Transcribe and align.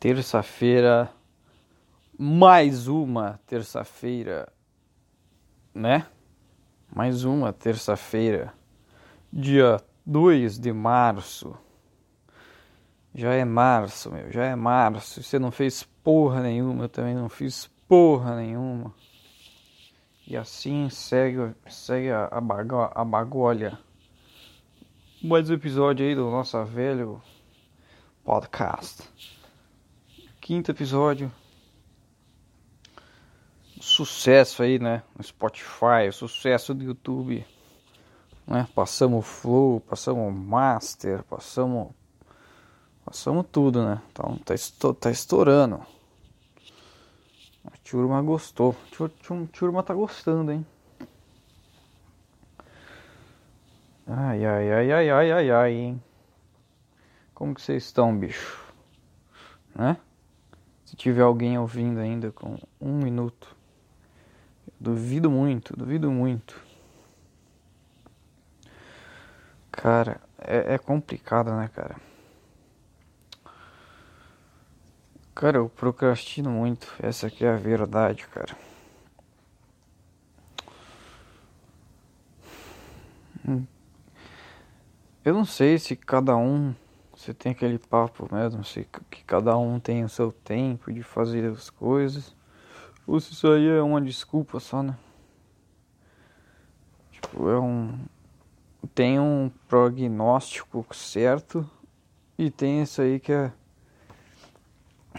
terça-feira, 0.00 1.12
mais 2.18 2.88
uma 2.88 3.38
terça-feira, 3.46 4.50
né? 5.74 6.06
Mais 6.90 7.22
uma 7.24 7.52
terça-feira, 7.52 8.54
dia 9.30 9.78
2 10.06 10.58
de 10.58 10.72
março. 10.72 11.54
Já 13.14 13.34
é 13.34 13.44
março, 13.44 14.10
meu, 14.10 14.32
já 14.32 14.46
é 14.46 14.56
março. 14.56 15.22
Você 15.22 15.38
não 15.38 15.50
fez 15.50 15.82
porra 16.02 16.40
nenhuma, 16.40 16.84
eu 16.84 16.88
também 16.88 17.14
não 17.14 17.28
fiz 17.28 17.70
porra 17.86 18.36
nenhuma. 18.36 18.94
E 20.26 20.34
assim 20.34 20.88
segue, 20.88 21.54
segue 21.68 22.10
a, 22.10 22.24
a, 22.24 22.40
bago, 22.40 22.90
a 22.90 23.04
bagulha. 23.04 23.78
Mais 25.22 25.50
um 25.50 25.54
episódio 25.54 26.06
aí 26.06 26.14
do 26.14 26.30
nosso 26.30 26.64
velho 26.64 27.20
podcast 28.24 29.06
quinto 30.50 30.72
episódio. 30.72 31.30
Sucesso 33.80 34.64
aí, 34.64 34.80
né? 34.80 35.04
No 35.16 35.22
Spotify, 35.22 36.10
sucesso 36.12 36.74
do 36.74 36.82
YouTube. 36.82 37.46
Né? 38.48 38.66
Passamos 38.74 39.24
Flow, 39.24 39.78
passamos 39.78 40.34
Master, 40.34 41.22
passamos. 41.22 41.92
Passamos 43.04 43.46
tudo, 43.52 43.84
né? 43.84 44.02
Então 44.10 44.36
tá, 44.38 44.52
esto 44.52 44.92
tá 44.92 45.08
estourando. 45.08 45.86
A 47.64 47.76
turma 47.88 48.20
gostou. 48.20 48.74
A 48.92 49.46
turma 49.52 49.84
tá 49.84 49.94
gostando, 49.94 50.50
hein? 50.50 50.66
Ai, 54.04 54.44
ai, 54.44 54.72
ai, 54.72 54.92
ai, 54.92 55.10
ai, 55.10 55.30
ai, 55.30 55.50
ai, 55.52 55.72
hein? 55.74 56.02
Como 57.34 57.54
que 57.54 57.62
vocês 57.62 57.84
estão, 57.84 58.18
bicho? 58.18 58.60
Né? 59.76 59.96
Tiver 61.00 61.22
alguém 61.22 61.58
ouvindo 61.58 61.98
ainda 61.98 62.30
com 62.30 62.58
um 62.78 62.98
minuto, 62.98 63.56
duvido 64.78 65.30
muito, 65.30 65.74
duvido 65.74 66.10
muito. 66.10 66.62
Cara, 69.72 70.20
é, 70.36 70.74
é 70.74 70.78
complicado, 70.78 71.56
né, 71.56 71.70
cara? 71.74 71.96
Cara, 75.34 75.56
eu 75.56 75.70
procrastino 75.70 76.50
muito. 76.50 76.94
Essa 77.02 77.28
aqui 77.28 77.46
é 77.46 77.48
a 77.48 77.56
verdade, 77.56 78.26
cara. 78.26 78.54
Hum. 83.48 83.64
Eu 85.24 85.32
não 85.32 85.46
sei 85.46 85.78
se 85.78 85.96
cada 85.96 86.36
um 86.36 86.74
você 87.20 87.34
tem 87.34 87.52
aquele 87.52 87.78
papo 87.78 88.26
mesmo, 88.34 88.62
assim, 88.62 88.82
que 89.10 89.22
cada 89.24 89.54
um 89.58 89.78
tem 89.78 90.02
o 90.02 90.08
seu 90.08 90.32
tempo 90.32 90.90
de 90.90 91.02
fazer 91.02 91.44
as 91.50 91.68
coisas. 91.68 92.34
Ou 93.06 93.20
se 93.20 93.34
isso 93.34 93.46
aí 93.46 93.68
é 93.68 93.82
uma 93.82 94.00
desculpa 94.00 94.58
só, 94.58 94.82
né? 94.82 94.96
Tipo, 97.12 97.50
é 97.50 97.60
um. 97.60 97.98
Tem 98.94 99.20
um 99.20 99.50
prognóstico 99.68 100.86
certo 100.94 101.68
e 102.38 102.50
tem 102.50 102.82
isso 102.82 103.02
aí 103.02 103.20
que 103.20 103.32
é. 103.32 103.52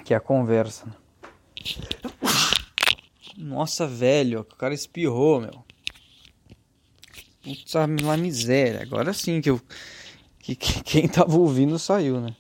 Que 0.04 0.16
é 0.16 0.18
a 0.18 0.22
conversa, 0.22 0.88
né? 0.88 0.94
Nossa, 3.38 3.86
velho, 3.86 4.40
o 4.40 4.56
cara 4.56 4.74
espirrou, 4.74 5.40
meu. 5.40 5.64
Putz, 7.44 7.76
uma 7.76 8.18
miséria. 8.18 8.82
Agora 8.82 9.14
sim 9.14 9.40
que 9.40 9.52
eu 9.52 9.62
que, 10.42 10.56
que 10.56 10.84
quem 10.84 11.08
tava 11.08 11.38
ouvindo 11.38 11.78
saiu, 11.78 12.20
né? 12.20 12.36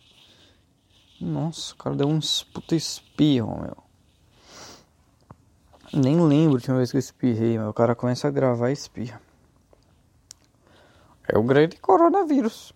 Nossa, 1.19 1.73
o 1.73 1.77
cara 1.77 1.95
deu 1.95 2.07
uns 2.07 2.43
puta 2.43 2.75
espirro, 2.75 3.61
meu. 3.61 3.77
Nem 5.93 6.19
lembro 6.25 6.51
a 6.51 6.53
última 6.53 6.77
vez 6.77 6.89
que 6.89 6.97
eu 6.97 6.99
espirrei, 6.99 7.57
meu. 7.57 7.69
O 7.69 7.73
cara 7.73 7.93
começa 7.93 8.27
a 8.27 8.31
gravar 8.31 8.69
e 8.69 8.73
espirra. 8.73 9.21
É 11.27 11.37
o 11.37 11.43
grande 11.43 11.77
coronavírus. 11.77 12.73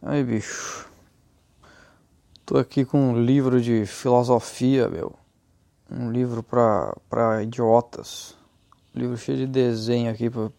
Aí, 0.00 0.24
bicho. 0.24 0.90
Tô 2.44 2.58
aqui 2.58 2.84
com 2.84 2.98
um 2.98 3.24
livro 3.24 3.60
de 3.60 3.86
filosofia, 3.86 4.88
meu. 4.88 5.14
Um 5.90 6.10
livro 6.10 6.42
pra, 6.42 6.96
pra 7.08 7.42
idiotas. 7.42 8.36
Um 8.94 8.98
livro 8.98 9.16
cheio 9.16 9.38
de 9.38 9.46
desenho 9.46 10.10
aqui 10.10 10.28
pra 10.28 10.50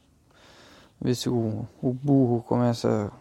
ver 1.03 1.15
se 1.15 1.27
o, 1.27 1.67
o 1.81 1.93
burro 1.93 2.41
começa 2.43 3.11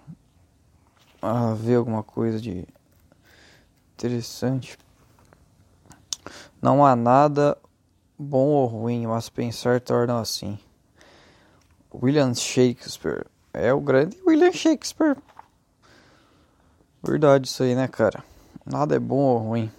a 1.20 1.52
ver 1.54 1.74
alguma 1.74 2.04
coisa 2.04 2.40
de 2.40 2.64
interessante. 3.94 4.78
Não 6.60 6.86
há 6.86 6.94
nada 6.94 7.58
bom 8.16 8.46
ou 8.50 8.66
ruim, 8.66 9.04
mas 9.08 9.28
pensar 9.28 9.80
torna 9.80 10.20
assim. 10.20 10.56
William 11.92 12.32
Shakespeare. 12.34 13.26
É 13.52 13.74
o 13.74 13.80
grande 13.80 14.16
William 14.24 14.52
Shakespeare. 14.52 15.16
Verdade 17.02 17.48
isso 17.48 17.64
aí, 17.64 17.74
né, 17.74 17.88
cara? 17.88 18.22
Nada 18.64 18.94
é 18.94 19.00
bom 19.00 19.18
ou 19.18 19.38
ruim. 19.38 19.72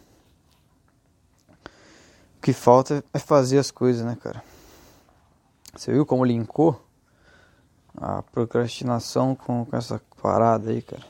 O 2.37 2.41
que 2.41 2.51
falta 2.51 3.01
é 3.13 3.19
fazer 3.19 3.59
as 3.59 3.71
coisas, 3.71 4.05
né, 4.05 4.17
cara? 4.21 4.43
Você 5.73 5.93
viu 5.93 6.05
como 6.05 6.25
linkou? 6.25 6.82
A 7.95 8.21
procrastinação 8.21 9.35
com, 9.35 9.65
com 9.65 9.75
essa 9.75 10.01
parada 10.21 10.71
aí, 10.71 10.81
cara. 10.81 11.03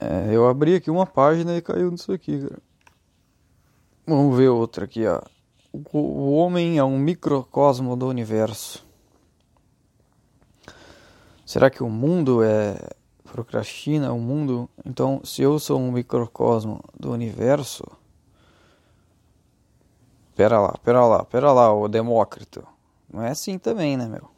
É, 0.00 0.34
eu 0.34 0.48
abri 0.48 0.74
aqui 0.74 0.90
uma 0.90 1.06
página 1.06 1.56
e 1.56 1.62
caiu 1.62 1.90
nisso 1.90 2.12
aqui, 2.12 2.46
cara. 2.46 2.62
Vamos 4.06 4.36
ver 4.36 4.48
outra 4.48 4.84
aqui, 4.84 5.06
ó. 5.06 5.22
O, 5.72 5.98
o 5.98 6.32
homem 6.34 6.78
é 6.78 6.84
um 6.84 6.98
microcosmo 6.98 7.96
do 7.96 8.06
universo. 8.06 8.84
Será 11.46 11.70
que 11.70 11.82
o 11.82 11.88
mundo 11.88 12.42
é 12.42 12.76
procrastina 13.24 14.12
o 14.12 14.20
mundo? 14.20 14.68
Então, 14.84 15.20
se 15.24 15.42
eu 15.42 15.58
sou 15.58 15.80
um 15.80 15.90
microcosmo 15.90 16.80
do 16.98 17.10
universo, 17.10 17.84
pera 20.36 20.60
lá, 20.60 20.78
pera 20.82 21.06
lá, 21.06 21.24
pera 21.24 21.52
lá, 21.52 21.72
o 21.72 21.88
Demócrito. 21.88 22.66
Não 23.12 23.22
é 23.22 23.30
assim 23.30 23.58
também, 23.58 23.96
né, 23.96 24.06
meu? 24.06 24.33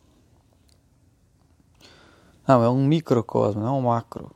Não, 2.47 2.63
é 2.63 2.69
um 2.69 2.87
microcosmo, 2.87 3.61
não 3.61 3.69
é 3.69 3.73
um 3.73 3.83
macro. 3.83 4.31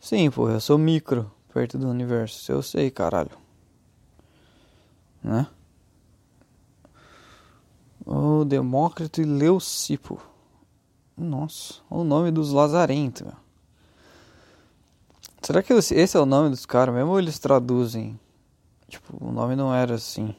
Sim, 0.00 0.30
pô, 0.30 0.48
eu 0.50 0.60
sou 0.60 0.76
micro 0.76 1.30
perto 1.52 1.78
do 1.78 1.88
universo. 1.88 2.52
Eu 2.52 2.62
sei, 2.62 2.90
caralho. 2.90 3.30
Né? 5.22 5.46
O 8.04 8.44
Demócrito 8.44 9.20
e 9.20 9.24
Leucipo. 9.24 10.20
Nossa, 11.16 11.74
o 11.90 12.04
nome 12.04 12.30
dos 12.30 12.52
lazarentos. 12.52 13.22
Meu. 13.22 13.34
Será 15.42 15.62
que 15.62 15.72
esse 15.72 16.16
é 16.16 16.20
o 16.20 16.26
nome 16.26 16.50
dos 16.50 16.66
caras 16.66 16.94
mesmo 16.94 17.12
ou 17.12 17.18
eles 17.18 17.38
traduzem? 17.38 18.18
Tipo, 18.88 19.24
o 19.24 19.32
nome 19.32 19.56
não 19.56 19.74
era 19.74 19.94
assim 19.94 20.34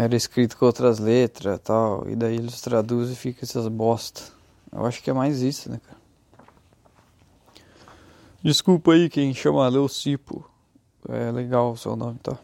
era 0.00 0.14
escrito 0.14 0.56
com 0.56 0.64
outras 0.64 0.98
letras 0.98 1.58
tal, 1.60 2.08
e 2.08 2.14
daí 2.14 2.36
eles 2.36 2.60
traduzem 2.60 3.14
e 3.14 3.16
fica 3.16 3.44
essas 3.44 3.66
bosta. 3.66 4.22
Eu 4.70 4.86
acho 4.86 5.02
que 5.02 5.10
é 5.10 5.12
mais 5.12 5.42
isso, 5.42 5.68
né, 5.70 5.80
cara? 5.84 5.98
Desculpa 8.40 8.92
aí 8.92 9.08
quem 9.08 9.34
chama 9.34 9.66
Leucipo. 9.68 10.48
É 11.08 11.32
legal 11.32 11.72
o 11.72 11.76
seu 11.76 11.96
nome, 11.96 12.18
tá? 12.20 12.38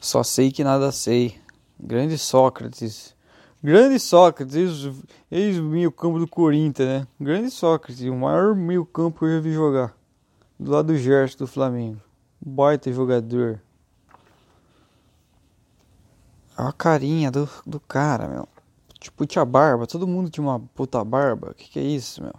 Só 0.00 0.22
sei 0.22 0.50
que 0.50 0.64
nada 0.64 0.90
sei. 0.90 1.38
Grande 1.78 2.16
Sócrates. 2.16 3.14
Grande 3.62 3.98
Sócrates, 3.98 4.88
ex-meio 5.30 5.92
campo 5.92 6.18
do 6.18 6.28
Corinthians, 6.28 6.88
né? 6.88 7.06
Grande 7.20 7.50
Sócrates, 7.50 8.00
o 8.02 8.14
maior 8.14 8.54
meio 8.54 8.86
campo 8.86 9.18
que 9.18 9.24
eu 9.26 9.36
já 9.36 9.40
vi 9.40 9.52
jogar. 9.52 9.94
Do 10.58 10.70
lado 10.70 10.92
do 10.92 10.98
Gerson 10.98 11.38
do 11.38 11.46
Flamengo. 11.46 12.00
Baita 12.40 12.92
jogador. 12.92 13.60
Olha 16.58 16.68
a 16.68 16.72
carinha 16.72 17.30
do, 17.30 17.48
do 17.66 17.80
cara, 17.80 18.28
meu. 18.28 18.48
Tipo, 18.98 19.26
tinha 19.26 19.44
barba, 19.44 19.86
todo 19.86 20.06
mundo 20.06 20.30
tinha 20.30 20.44
uma 20.44 20.58
puta 20.58 21.04
barba. 21.04 21.54
Que 21.54 21.68
que 21.68 21.78
é 21.78 21.82
isso, 21.82 22.22
meu? 22.22 22.34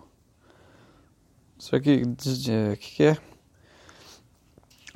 Será 1.57 1.81
que. 1.81 2.03
Que 2.05 2.77
que 2.77 3.03
é? 3.03 3.17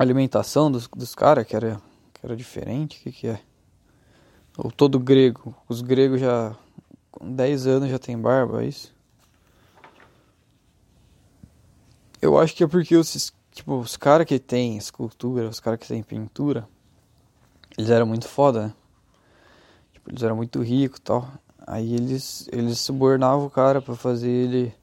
alimentação 0.02 0.72
dos, 0.72 0.88
dos 0.88 1.14
caras 1.14 1.46
que 1.46 1.56
era, 1.56 1.82
que 2.14 2.26
era 2.26 2.36
diferente? 2.36 3.00
Que 3.00 3.12
que 3.12 3.28
é? 3.28 3.40
Ou 4.58 4.72
todo 4.72 5.00
grego? 5.00 5.56
Os 5.70 5.82
gregos 5.82 6.20
já. 6.20 6.56
Com 7.12 7.34
10 7.34 7.68
anos 7.68 7.90
já 7.90 8.00
tem 8.00 8.18
barba, 8.18 8.64
é 8.64 8.68
isso? 8.68 8.94
Eu 12.22 12.38
acho 12.38 12.56
que 12.56 12.64
é 12.64 12.68
porque 12.68 12.96
os, 12.96 13.34
tipo, 13.52 13.78
os 13.78 13.98
caras 13.98 14.26
que 14.26 14.40
tem 14.40 14.78
escultura, 14.78 15.50
os 15.50 15.60
caras 15.60 15.80
que 15.80 15.88
tem 15.88 16.02
pintura, 16.02 16.68
eles 17.78 17.90
eram 17.90 18.06
muito 18.06 18.28
foda, 18.28 18.68
né? 18.68 18.74
Tipo, 20.02 20.10
eles 20.10 20.24
eram 20.24 20.36
muito 20.36 20.62
ricos 20.62 21.00
e 21.00 21.02
tal. 21.02 21.28
Aí 21.66 21.94
eles, 21.94 22.50
eles 22.52 22.80
subornavam 22.80 23.46
o 23.46 23.50
cara 23.50 23.82
para 23.82 23.96
fazer 23.96 24.30
ele 24.30 24.74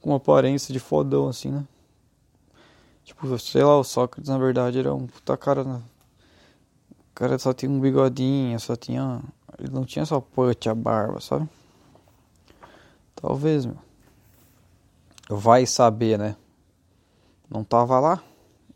com 0.00 0.14
aparência 0.14 0.72
de 0.72 0.78
fodão, 0.78 1.28
assim, 1.28 1.50
né? 1.50 1.66
Tipo, 3.04 3.38
sei 3.38 3.64
lá, 3.64 3.78
o 3.78 3.84
Sócrates 3.84 4.30
na 4.30 4.38
verdade 4.38 4.78
era 4.78 4.94
um 4.94 5.06
puta 5.06 5.36
cara. 5.36 5.64
Né? 5.64 5.82
O 6.90 7.14
cara 7.14 7.38
só 7.38 7.52
tinha 7.52 7.70
um 7.70 7.80
bigodinho, 7.80 8.58
só 8.60 8.76
tinha. 8.76 9.22
Ele 9.58 9.70
não 9.70 9.84
tinha 9.84 10.04
só 10.04 10.20
put 10.20 10.68
a 10.68 10.74
barba, 10.74 11.20
sabe? 11.20 11.48
Talvez, 13.14 13.66
meu. 13.66 13.76
Vai 15.28 15.66
saber, 15.66 16.18
né? 16.18 16.36
Não 17.48 17.64
tava 17.64 17.98
lá? 17.98 18.22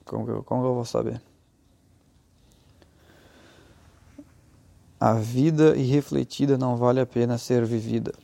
Como, 0.04 0.42
como 0.44 0.64
eu 0.64 0.75
vou 0.75 0.84
saber? 0.84 1.20
A 5.04 5.12
vida 5.12 5.76
irrefletida 5.76 6.56
não 6.56 6.78
vale 6.78 6.98
a 6.98 7.04
pena 7.04 7.36
ser 7.36 7.66
vivida. 7.66 8.14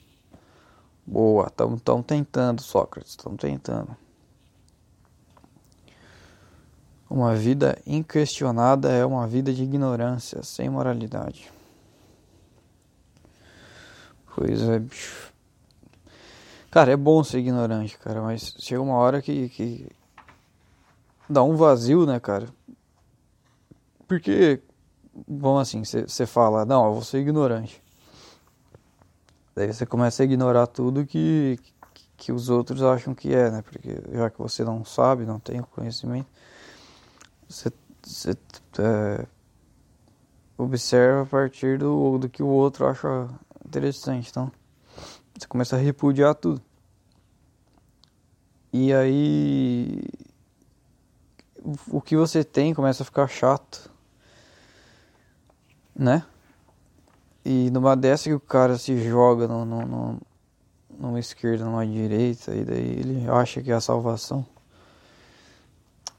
Boa, 1.06 1.52
estão 1.76 2.02
tentando, 2.02 2.62
Sócrates, 2.62 3.10
estão 3.10 3.36
tentando. 3.36 3.94
Uma 7.10 7.34
vida 7.34 7.78
inquestionada 7.86 8.90
é 8.90 9.04
uma 9.04 9.26
vida 9.26 9.52
de 9.52 9.62
ignorância, 9.62 10.42
sem 10.42 10.70
moralidade. 10.70 11.52
Pois 14.34 14.62
é, 14.62 14.78
bicho. 14.78 15.34
Cara, 16.70 16.92
é 16.92 16.96
bom 16.96 17.22
ser 17.22 17.40
ignorante, 17.40 17.98
cara, 17.98 18.22
mas 18.22 18.54
chega 18.58 18.80
uma 18.80 18.94
hora 18.94 19.20
que, 19.20 19.50
que 19.50 19.86
dá 21.28 21.42
um 21.42 21.56
vazio, 21.56 22.06
né, 22.06 22.18
cara? 22.18 22.48
Porque, 24.08 24.62
bom 25.26 25.58
assim, 25.58 25.82
você 25.84 26.26
fala, 26.26 26.64
não, 26.64 26.86
eu 26.86 26.92
vou 26.94 27.02
ser 27.02 27.18
ignorante. 27.18 27.82
Daí 29.54 29.72
você 29.72 29.84
começa 29.84 30.22
a 30.22 30.24
ignorar 30.24 30.66
tudo 30.66 31.04
que, 31.04 31.58
que, 32.16 32.32
os 32.32 32.48
outros 32.48 32.82
acham 32.82 33.14
que 33.14 33.34
é, 33.34 33.50
né? 33.50 33.62
Porque 33.62 34.02
já 34.12 34.30
que 34.30 34.38
você 34.38 34.64
não 34.64 34.84
sabe, 34.84 35.26
não 35.26 35.40
tem 35.40 35.60
o 35.60 35.66
conhecimento 35.66 36.28
você, 37.50 37.72
você 38.02 38.30
é, 38.78 39.26
observa 40.56 41.22
a 41.22 41.26
partir 41.26 41.78
do, 41.78 42.16
do 42.18 42.28
que 42.28 42.42
o 42.42 42.46
outro 42.46 42.86
acha 42.86 43.28
interessante. 43.66 44.30
Então, 44.30 44.52
você 45.36 45.46
começa 45.48 45.76
a 45.76 45.78
repudiar 45.78 46.34
tudo. 46.36 46.62
E 48.72 48.94
aí, 48.94 50.00
o 51.88 52.00
que 52.00 52.16
você 52.16 52.44
tem 52.44 52.72
começa 52.72 53.02
a 53.02 53.06
ficar 53.06 53.26
chato, 53.26 53.89
né? 56.00 56.24
E 57.44 57.70
numa 57.70 57.94
dessa 57.94 58.24
que 58.24 58.34
o 58.34 58.40
cara 58.40 58.78
se 58.78 58.96
joga 59.06 59.46
no, 59.46 59.64
no, 59.64 59.86
no, 59.86 60.20
numa 60.98 61.20
esquerda, 61.20 61.64
numa 61.64 61.86
direita, 61.86 62.54
e 62.54 62.64
daí 62.64 63.00
ele 63.00 63.28
acha 63.28 63.62
que 63.62 63.70
é 63.70 63.74
a 63.74 63.80
salvação. 63.80 64.44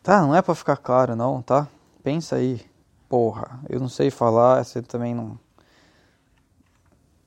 Tá, 0.03 0.21
não 0.21 0.35
é 0.35 0.41
para 0.41 0.55
ficar 0.55 0.77
claro 0.77 1.15
não, 1.15 1.41
tá? 1.41 1.67
Pensa 2.03 2.35
aí. 2.35 2.63
Porra, 3.09 3.59
eu 3.69 3.79
não 3.79 3.89
sei 3.89 4.09
falar, 4.09 4.63
você 4.63 4.81
também 4.81 5.13
não. 5.13 5.37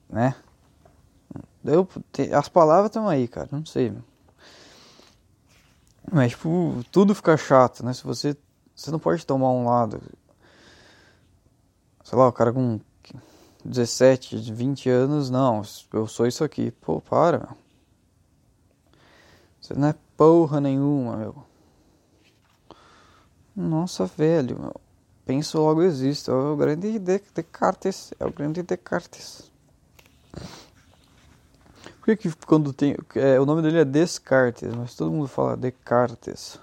Né? 0.09 0.35
Eu, 1.65 1.89
as 2.33 2.49
palavras 2.49 2.87
estão 2.87 3.09
aí, 3.09 3.29
cara, 3.29 3.49
não 3.51 3.67
sei. 3.67 3.93
Mas, 6.11 6.33
tipo, 6.33 6.83
tudo 6.91 7.15
fica 7.15 7.37
chato, 7.37 7.85
né? 7.85 7.93
Se 7.93 8.05
você. 8.05 8.37
Você 8.75 8.91
não 8.91 8.99
pode 8.99 9.25
tomar 9.25 9.51
um 9.51 9.67
lado. 9.67 10.01
Sei 12.05 12.19
lá, 12.19 12.29
o 12.29 12.33
cara 12.33 12.53
com 12.53 12.79
17, 13.65 14.37
20 14.53 14.91
anos, 14.91 15.31
não, 15.31 15.63
eu 15.93 16.07
sou 16.07 16.27
isso 16.27 16.45
aqui. 16.45 16.71
Pô, 16.71 17.01
para, 17.01 17.39
meu. 17.39 17.65
Você 19.59 19.73
não 19.73 19.89
é 19.89 19.95
porra 20.15 20.61
nenhuma, 20.61 21.17
meu. 21.17 21.35
Nossa, 23.57 24.05
velho. 24.05 24.75
Penso 25.25 25.59
logo 25.59 25.83
existe. 25.83 26.31
É 26.31 26.35
o 26.35 26.55
grande 26.55 26.99
Descartes. 26.99 28.13
É 28.21 28.27
o 28.27 28.31
grande 28.31 28.63
Descartes. 28.63 29.51
Por 32.01 32.05
que, 32.05 32.17
que 32.17 32.37
quando 32.47 32.75
tem. 32.75 32.95
É, 33.15 33.41
o 33.41 33.47
nome 33.47 33.63
dele 33.63 33.79
é 33.79 33.85
Descartes, 33.87 34.75
mas 34.75 34.95
todo 34.95 35.11
mundo 35.11 35.27
fala 35.27 35.57
Descartes. 35.57 36.61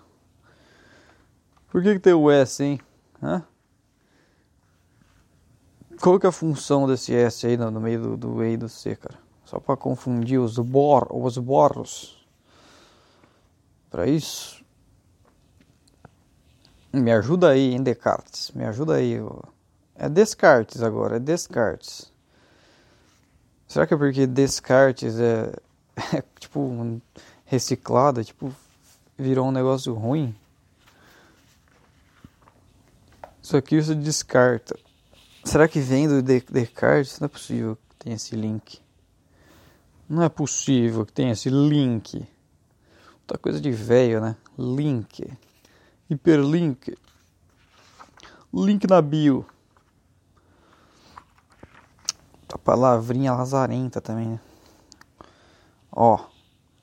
Por 1.71 1.81
que, 1.81 1.93
que 1.93 1.99
tem 1.99 2.13
o 2.13 2.29
S, 2.29 2.63
hein? 2.63 2.79
Hã? 3.23 3.43
Qual 6.01 6.19
que 6.19 6.25
é 6.25 6.29
a 6.29 6.31
função 6.31 6.87
desse 6.87 7.13
S 7.13 7.45
aí 7.45 7.55
no, 7.55 7.79
meio 7.79 8.01
do, 8.01 8.17
do 8.17 8.43
E 8.43 8.53
e 8.53 8.57
do 8.57 8.67
C, 8.67 8.95
cara? 8.95 9.19
Só 9.45 9.59
para 9.59 9.77
confundir 9.77 10.39
os, 10.39 10.57
bor, 10.57 11.07
os 11.11 11.37
boros. 11.37 12.25
Para 13.87 14.07
isso. 14.07 14.65
Me 16.91 17.11
ajuda 17.11 17.49
aí, 17.49 17.73
hein, 17.73 17.83
Descartes? 17.83 18.49
Me 18.51 18.65
ajuda 18.65 18.95
aí. 18.95 19.17
É 19.95 20.09
Descartes 20.09 20.81
agora, 20.81 21.17
é 21.17 21.19
Descartes. 21.19 22.11
Será 23.67 23.85
que 23.85 23.93
é 23.93 23.97
porque 23.97 24.25
Descartes 24.25 25.19
é, 25.19 25.53
é 26.17 26.23
tipo 26.39 26.99
reciclado, 27.45 28.23
tipo 28.23 28.51
virou 29.15 29.47
um 29.47 29.51
negócio 29.51 29.93
ruim? 29.93 30.35
Isso 33.41 33.55
aqui 33.55 33.79
você 33.79 33.93
descarta. 33.93 34.77
Será 35.43 35.67
que 35.67 35.79
vem 35.79 36.07
do 36.07 36.21
Descartes? 36.21 37.19
Não 37.19 37.25
é 37.25 37.29
possível 37.29 37.77
que 37.89 37.95
tenha 37.97 38.15
esse 38.15 38.35
link. 38.35 38.79
Não 40.09 40.23
é 40.23 40.29
possível 40.29 41.05
que 41.05 41.13
tenha 41.13 41.31
esse 41.31 41.49
link. 41.49 42.27
Outra 43.21 43.37
coisa 43.37 43.59
de 43.59 43.71
velho, 43.71 44.21
né? 44.21 44.35
Link 44.57 45.25
hiperlink, 46.13 46.97
link 48.53 48.85
na 48.85 49.01
bio. 49.01 49.45
A 52.53 52.57
palavrinha 52.57 53.31
lazarenta 53.31 54.01
também, 54.01 54.27
né? 54.27 54.39
Ó, 55.89 56.19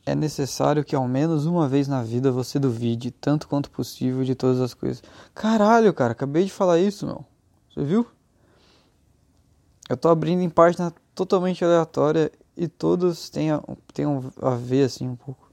é 0.06 0.14
necessário 0.14 0.82
que 0.82 0.96
ao 0.96 1.06
menos 1.06 1.44
uma 1.44 1.69
vez 1.69 1.87
na 1.87 2.02
vida 2.02 2.32
você 2.32 2.58
duvide, 2.58 3.10
tanto 3.10 3.46
quanto 3.46 3.70
possível, 3.70 4.25
de 4.25 4.34
todas 4.34 4.62
as 4.62 4.72
coisas. 4.72 5.02
Caralho, 5.34 5.93
cara, 5.93 6.12
acabei 6.12 6.44
de 6.46 6.50
falar 6.50 6.78
isso, 6.78 7.05
meu. 7.05 7.22
Você 7.69 7.84
viu? 7.84 8.06
Eu 9.88 9.96
tô 9.96 10.08
abrindo 10.08 10.43
em 10.43 10.50
página 10.50 10.93
totalmente 11.14 11.64
aleatória 11.64 12.31
e 12.56 12.69
todos 12.69 13.31
têm 13.31 13.50
a, 13.50 13.62
têm 13.94 14.05
a 14.43 14.50
ver, 14.50 14.85
assim, 14.85 15.08
um 15.08 15.17
pouco. 15.17 15.50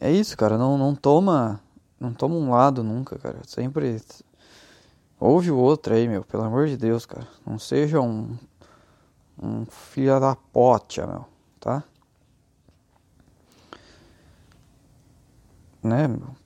É 0.00 0.10
isso, 0.10 0.36
cara, 0.36 0.56
não, 0.58 0.76
não 0.76 0.94
toma 0.94 1.60
não 2.00 2.14
toma 2.14 2.34
um 2.34 2.50
lado 2.50 2.82
nunca, 2.82 3.18
cara. 3.18 3.40
Sempre 3.46 4.00
ouve 5.18 5.50
o 5.50 5.58
outro 5.58 5.94
aí, 5.94 6.08
meu. 6.08 6.24
Pelo 6.24 6.44
amor 6.44 6.66
de 6.66 6.76
Deus, 6.76 7.04
cara. 7.04 7.28
Não 7.46 7.58
seja 7.58 8.00
um 8.00 8.36
um 9.42 9.64
filho 9.64 10.20
da 10.20 10.36
pote, 10.36 11.00
meu, 11.00 11.24
tá? 11.58 11.82
Né, 15.82 16.06
meu? 16.08 16.36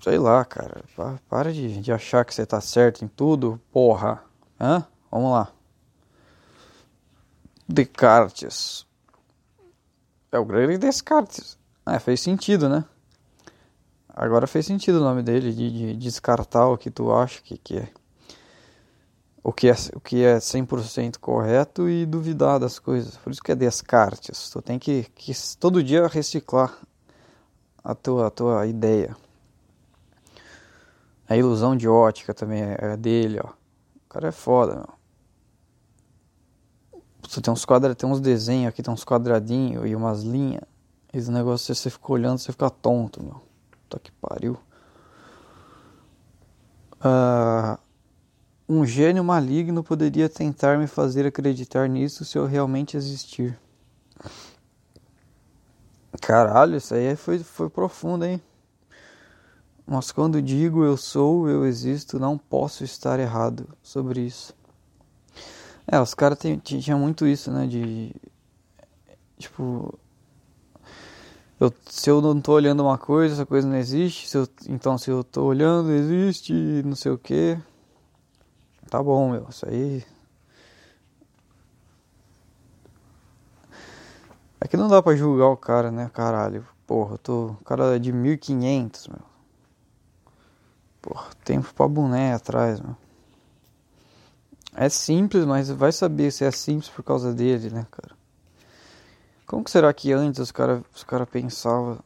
Sei 0.00 0.18
lá, 0.18 0.44
cara. 0.44 0.84
Para 1.28 1.52
de, 1.52 1.80
de 1.80 1.92
achar 1.92 2.24
que 2.24 2.34
você 2.34 2.44
tá 2.44 2.60
certo 2.60 3.04
em 3.04 3.08
tudo, 3.08 3.60
porra. 3.72 4.22
Hã? 4.60 4.86
Vamos 5.14 5.30
lá. 5.30 5.52
Descartes. 7.68 8.84
É 10.32 10.38
o 10.40 10.44
grande 10.44 10.76
Descartes. 10.76 11.56
É, 11.86 12.00
fez 12.00 12.20
sentido, 12.20 12.68
né? 12.68 12.84
Agora 14.08 14.48
fez 14.48 14.66
sentido 14.66 14.96
o 14.96 15.04
nome 15.04 15.22
dele, 15.22 15.52
de, 15.52 15.70
de 15.70 15.96
descartar 15.96 16.66
o 16.66 16.76
que 16.76 16.90
tu 16.90 17.12
acha 17.12 17.40
que, 17.42 17.56
que 17.56 17.78
é. 17.78 17.88
O 19.40 19.52
que 19.52 19.68
é, 19.68 19.74
o 19.94 20.00
que 20.00 20.24
é 20.24 20.38
100% 20.38 21.18
correto 21.20 21.88
e 21.88 22.04
duvidar 22.04 22.58
das 22.58 22.80
coisas. 22.80 23.16
Por 23.16 23.30
isso 23.30 23.40
que 23.40 23.52
é 23.52 23.54
Descartes. 23.54 24.50
Tu 24.50 24.60
tem 24.62 24.80
que, 24.80 25.04
que 25.14 25.32
todo 25.60 25.80
dia 25.80 26.08
reciclar 26.08 26.76
a 27.84 27.94
tua, 27.94 28.26
a 28.26 28.30
tua 28.30 28.66
ideia. 28.66 29.16
A 31.28 31.36
ilusão 31.36 31.76
de 31.76 31.86
ótica 31.86 32.34
também 32.34 32.64
é, 32.64 32.76
é 32.80 32.96
dele, 32.96 33.38
ó. 33.40 33.50
O 33.50 34.08
cara 34.08 34.26
é 34.26 34.32
foda, 34.32 34.74
meu. 34.74 35.03
Você 37.28 37.40
tem 37.40 37.52
uns 37.52 37.64
quadra, 37.64 37.94
tem 37.94 38.08
uns 38.08 38.20
desenhos 38.20 38.68
aqui, 38.68 38.82
tem 38.82 38.92
uns 38.92 39.04
quadradinhos 39.04 39.88
e 39.88 39.94
umas 39.94 40.22
linhas. 40.22 40.62
Esse 41.12 41.30
negócio 41.30 41.74
você 41.74 41.90
fica 41.90 42.12
olhando, 42.12 42.38
você 42.38 42.52
fica 42.52 42.68
tonto, 42.68 43.22
meu. 43.22 43.40
Puta 43.70 43.98
que 43.98 44.12
pariu. 44.12 44.58
Uh, 47.00 47.78
um 48.68 48.84
gênio 48.84 49.22
maligno 49.22 49.82
poderia 49.82 50.28
tentar 50.28 50.78
me 50.78 50.86
fazer 50.86 51.26
acreditar 51.26 51.88
nisso 51.88 52.24
se 52.24 52.38
eu 52.38 52.46
realmente 52.46 52.96
existir. 52.96 53.58
Caralho, 56.20 56.76
isso 56.76 56.94
aí 56.94 57.14
foi, 57.16 57.38
foi 57.40 57.68
profundo, 57.68 58.24
hein? 58.24 58.40
Mas 59.86 60.10
quando 60.10 60.40
digo 60.40 60.82
eu 60.82 60.96
sou, 60.96 61.48
eu 61.48 61.66
existo, 61.66 62.18
não 62.18 62.38
posso 62.38 62.82
estar 62.84 63.20
errado 63.20 63.68
sobre 63.82 64.22
isso. 64.22 64.54
É, 65.86 66.00
os 66.00 66.14
caras 66.14 66.38
tinham 66.62 66.98
muito 66.98 67.26
isso, 67.26 67.50
né? 67.50 67.66
De. 67.66 68.14
Tipo. 69.38 69.98
eu, 71.60 71.72
se 71.86 72.10
eu 72.10 72.20
não 72.22 72.40
tô 72.40 72.52
olhando 72.52 72.82
uma 72.82 72.98
coisa, 72.98 73.34
essa 73.34 73.46
coisa 73.46 73.68
não 73.68 73.76
existe. 73.76 74.28
Se 74.28 74.36
eu, 74.36 74.48
então, 74.68 74.96
se 74.96 75.10
eu 75.10 75.22
tô 75.22 75.44
olhando, 75.44 75.90
existe, 75.92 76.52
não 76.84 76.96
sei 76.96 77.12
o 77.12 77.18
que. 77.18 77.58
Tá 78.90 79.02
bom, 79.02 79.30
meu. 79.30 79.46
Isso 79.50 79.68
aí. 79.68 80.04
É 84.60 84.68
que 84.68 84.76
não 84.78 84.88
dá 84.88 85.02
pra 85.02 85.14
julgar 85.14 85.48
o 85.48 85.56
cara, 85.56 85.90
né, 85.90 86.10
caralho. 86.12 86.66
Porra, 86.86 87.14
eu 87.14 87.18
tô. 87.18 87.46
O 87.48 87.64
cara 87.64 87.96
é 87.96 87.98
de 87.98 88.12
1500, 88.12 89.08
meu. 89.08 89.20
Porra, 91.02 91.30
tempo 91.44 91.72
pra 91.74 91.86
boné 91.86 92.32
atrás, 92.32 92.80
meu. 92.80 92.96
É 94.76 94.88
simples, 94.88 95.44
mas 95.44 95.70
vai 95.70 95.92
saber 95.92 96.32
se 96.32 96.44
é 96.44 96.50
simples 96.50 96.88
por 96.88 97.04
causa 97.04 97.32
dele, 97.32 97.70
né, 97.70 97.86
cara? 97.90 98.16
Como 99.46 99.62
que 99.62 99.70
será 99.70 99.92
que 99.94 100.12
antes 100.12 100.40
os 100.40 100.50
caras 100.50 100.82
os 100.92 101.04
cara 101.04 101.24
pensavam? 101.24 102.00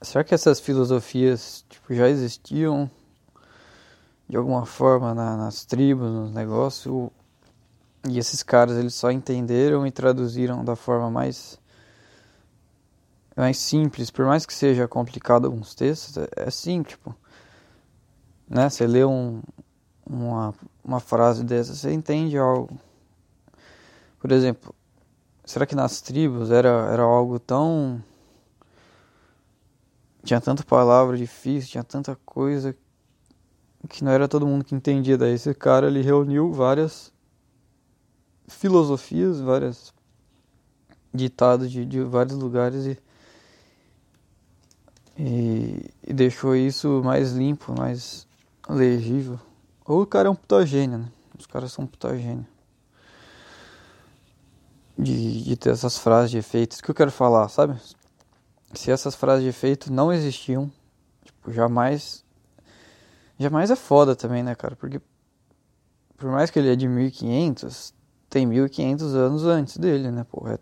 Será 0.00 0.22
que 0.22 0.32
essas 0.32 0.60
filosofias 0.60 1.64
tipo, 1.68 1.92
já 1.92 2.08
existiam 2.08 2.88
de 4.28 4.36
alguma 4.36 4.64
forma 4.64 5.12
na, 5.12 5.36
nas 5.36 5.64
tribos, 5.64 6.08
nos 6.08 6.32
negócios? 6.32 7.10
E 8.08 8.18
esses 8.18 8.42
caras 8.42 8.76
eles 8.76 8.94
só 8.94 9.10
entenderam 9.10 9.84
e 9.86 9.90
traduziram 9.90 10.64
da 10.64 10.76
forma 10.76 11.10
mais 11.10 11.58
mais 13.36 13.56
simples, 13.58 14.10
por 14.10 14.26
mais 14.26 14.44
que 14.46 14.52
seja 14.52 14.86
complicado 14.86 15.46
alguns 15.46 15.74
textos, 15.74 16.16
é, 16.18 16.28
é 16.36 16.48
assim, 16.48 16.82
tipo, 16.82 17.16
né? 18.48 18.68
Você 18.68 18.86
lê 18.86 19.04
um, 19.04 19.42
uma, 20.06 20.54
uma 20.84 21.00
frase 21.00 21.44
dessa, 21.44 21.74
você 21.74 21.92
entende 21.92 22.36
algo. 22.36 22.78
Por 24.18 24.30
exemplo, 24.30 24.74
será 25.44 25.66
que 25.66 25.74
nas 25.74 26.00
tribos 26.00 26.50
era, 26.50 26.68
era 26.92 27.02
algo 27.02 27.38
tão. 27.38 28.02
Tinha 30.24 30.40
tanta 30.40 30.62
palavra 30.62 31.16
difícil, 31.16 31.70
tinha 31.70 31.84
tanta 31.84 32.16
coisa 32.24 32.76
que 33.88 34.04
não 34.04 34.12
era 34.12 34.28
todo 34.28 34.46
mundo 34.46 34.64
que 34.64 34.74
entendia. 34.74 35.18
Daí 35.18 35.32
esse 35.32 35.52
cara 35.54 35.88
ele 35.88 36.02
reuniu 36.02 36.52
várias 36.52 37.12
filosofias, 38.48 39.40
várias 39.40 39.92
ditados 41.12 41.70
de, 41.70 41.84
de 41.84 42.00
vários 42.02 42.36
lugares 42.36 42.86
e, 42.86 42.98
e, 45.18 45.90
e 46.06 46.12
deixou 46.12 46.54
isso 46.54 47.02
mais 47.04 47.32
limpo, 47.32 47.74
mais 47.76 48.26
legível. 48.68 49.38
Ou 49.84 50.02
o 50.02 50.06
cara 50.06 50.28
é 50.28 50.30
um 50.30 50.34
puta 50.34 50.64
gênio, 50.64 50.98
né? 50.98 51.08
Os 51.38 51.46
caras 51.46 51.72
são 51.72 51.84
um 51.84 51.86
puta 51.86 52.16
gênio. 52.16 52.46
De, 54.96 55.42
de 55.42 55.56
ter 55.56 55.70
essas 55.70 55.98
frases 55.98 56.30
de 56.30 56.38
efeito. 56.38 56.72
Isso 56.72 56.82
que 56.82 56.90
eu 56.90 56.94
quero 56.94 57.10
falar, 57.10 57.48
sabe? 57.48 57.78
Se 58.74 58.90
essas 58.90 59.14
frases 59.14 59.42
de 59.42 59.48
efeito 59.48 59.92
não 59.92 60.12
existiam, 60.12 60.70
tipo, 61.24 61.52
jamais. 61.52 62.24
Jamais 63.38 63.70
é 63.70 63.76
foda 63.76 64.14
também, 64.14 64.42
né, 64.42 64.54
cara? 64.54 64.76
Porque. 64.76 65.00
Por 66.16 66.30
mais 66.30 66.50
que 66.50 66.58
ele 66.58 66.72
é 66.72 66.76
de 66.76 66.86
1500, 66.86 67.92
tem 68.30 68.46
1500 68.46 69.14
anos 69.16 69.44
antes 69.44 69.76
dele, 69.76 70.12
né, 70.12 70.24
porra? 70.24 70.54
É 70.54 70.58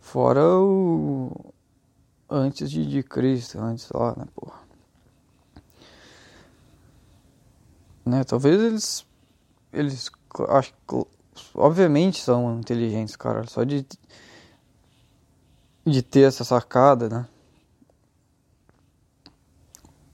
fora 0.00 0.46
o. 0.46 1.54
Antes 2.28 2.70
de, 2.70 2.84
de 2.86 3.02
Cristo, 3.02 3.58
antes 3.58 3.88
lá, 3.90 4.14
né, 4.16 4.26
porra? 4.34 4.65
Né? 8.06 8.24
Talvez 8.24 8.60
eles 8.60 9.06
eles 9.72 10.10
acho 10.48 10.72
obviamente 11.54 12.22
são 12.22 12.58
inteligentes, 12.60 13.16
cara, 13.16 13.46
só 13.46 13.64
de 13.64 13.84
de 15.84 16.02
ter 16.02 16.22
essa 16.22 16.44
sacada, 16.44 17.08
né? 17.08 17.28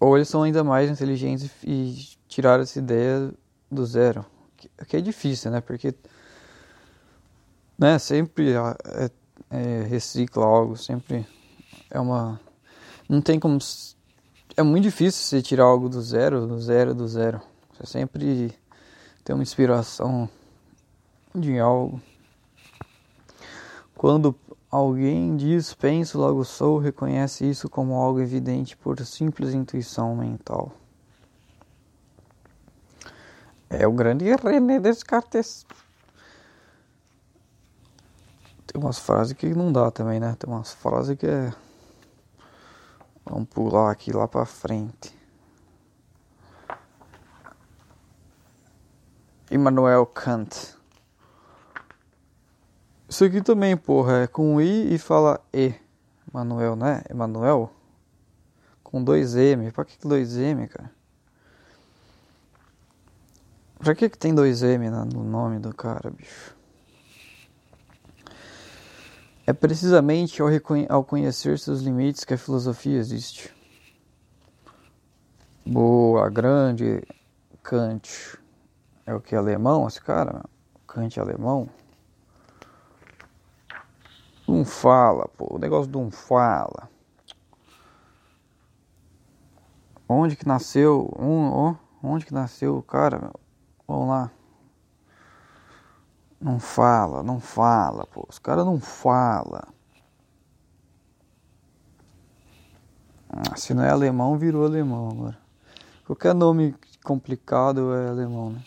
Ou 0.01 0.17
eles 0.17 0.29
são 0.29 0.43
ainda 0.43 0.65
mais 0.65 0.91
inteligentes 0.91 1.51
e 1.63 2.17
tiraram 2.29 2.63
essa 2.63 2.79
ideia 2.79 3.33
do 3.71 3.87
zero, 3.87 4.27
que 4.89 4.97
é 4.97 5.01
difícil, 5.01 5.51
né? 5.51 5.61
Porque 5.61 5.95
né, 7.79 7.99
sempre 7.99 8.53
é, 8.53 9.11
é, 9.51 9.83
recicla 9.85 10.45
algo, 10.45 10.77
sempre 10.77 11.27
é 11.91 12.01
uma 12.01 12.41
não 13.09 13.21
tem 13.21 13.39
como 13.39 13.59
é 14.57 14.63
muito 14.63 14.85
difícil 14.85 15.23
você 15.23 15.43
tirar 15.43 15.65
algo 15.65 15.89
do 15.89 16.01
zero, 16.03 16.47
do 16.47 16.61
zero, 16.61 16.95
do 16.95 17.09
zero. 17.09 17.41
Sempre 17.85 18.57
tem 19.25 19.35
uma 19.35 19.43
inspiração 19.43 20.29
de 21.35 21.59
algo. 21.59 22.01
Quando 23.95 24.35
alguém 24.71 25.37
diz 25.37 25.75
penso, 25.75 26.19
logo 26.19 26.45
sou, 26.45 26.79
reconhece 26.79 27.49
isso 27.49 27.69
como 27.69 27.95
algo 27.95 28.21
evidente 28.21 28.77
por 28.77 28.99
simples 29.05 29.55
intuição 29.55 30.17
mental. 30.17 30.73
É 33.69 33.87
o 33.87 33.93
grande 33.93 34.27
René 34.35 34.79
Descartes. 34.79 35.65
Tem 38.67 38.81
umas 38.81 38.99
frases 38.99 39.33
que 39.33 39.47
não 39.55 39.73
dá 39.73 39.91
também, 39.91 40.21
né? 40.21 40.37
Tem 40.39 40.53
umas 40.53 40.73
frases 40.73 41.17
que 41.17 41.27
é. 41.27 41.53
Vamos 43.25 43.49
pular 43.49 43.91
aqui 43.91 44.13
lá 44.13 44.27
pra 44.27 44.45
frente. 44.45 45.22
Immanuel 49.53 50.07
Kant. 50.07 50.75
Isso 53.07 53.23
aqui 53.27 53.43
também, 53.43 53.77
porra, 53.77 54.23
é 54.23 54.27
com 54.27 54.59
I 54.59 54.95
e 54.95 54.99
fala 54.99 55.39
E. 55.53 55.75
Manuel, 56.33 56.75
né? 56.75 57.03
Emanuel? 57.11 57.71
Com 58.83 59.05
dois 59.05 59.37
M. 59.37 59.71
Pra 59.71 59.85
que 59.85 59.99
dois 60.09 60.39
M, 60.39 60.67
cara? 60.67 60.91
Pra 63.79 63.95
que, 63.95 64.09
que 64.09 64.17
tem 64.17 64.35
dois 64.35 64.63
M 64.63 64.89
no 64.89 65.23
nome 65.23 65.59
do 65.59 65.75
cara, 65.75 66.11
bicho? 66.11 66.57
É 69.47 69.53
precisamente 69.53 70.41
ao, 70.41 70.49
ao 70.89 71.05
conhecer 71.05 71.59
seus 71.59 71.83
limites 71.83 72.25
que 72.25 72.33
a 72.33 72.39
filosofia 72.39 72.97
existe. 72.97 73.53
Boa, 75.67 76.31
grande 76.31 77.03
Kant. 77.63 78.41
É 79.05 79.15
o 79.15 79.21
que? 79.21 79.35
Alemão 79.35 79.87
esse 79.89 80.01
cara? 80.01 80.45
Kant 80.87 81.19
é 81.19 81.23
alemão? 81.23 81.69
Não 84.47 84.65
fala, 84.65 85.29
pô. 85.29 85.57
O 85.57 85.59
negócio 85.59 85.91
não 85.91 86.11
fala. 86.11 86.91
Onde 90.09 90.37
que 90.37 90.47
nasceu? 90.47 91.11
Um, 91.19 91.77
onde 92.03 92.27
que 92.27 92.35
nasceu 92.35 92.77
o 92.77 92.83
cara? 92.83 93.19
Meu? 93.19 93.41
Vamos 93.89 94.09
lá. 94.09 94.31
Não 96.41 96.59
fala, 96.59 97.23
não 97.23 97.41
fala, 97.41 98.07
pô. 98.07 98.27
Os 98.29 98.39
caras 98.39 98.67
não 98.67 98.81
fala. 98.81 99.69
Ah, 103.29 103.57
se 103.57 103.73
não 103.73 103.83
é 103.83 103.91
alemão, 103.91 104.37
virou 104.37 104.67
alemão 104.67 105.09
agora. 105.09 105.39
Qualquer 106.05 106.35
nome 106.35 106.75
complicado 107.03 107.95
é 107.95 108.09
alemão, 108.09 108.51
né? 108.51 108.63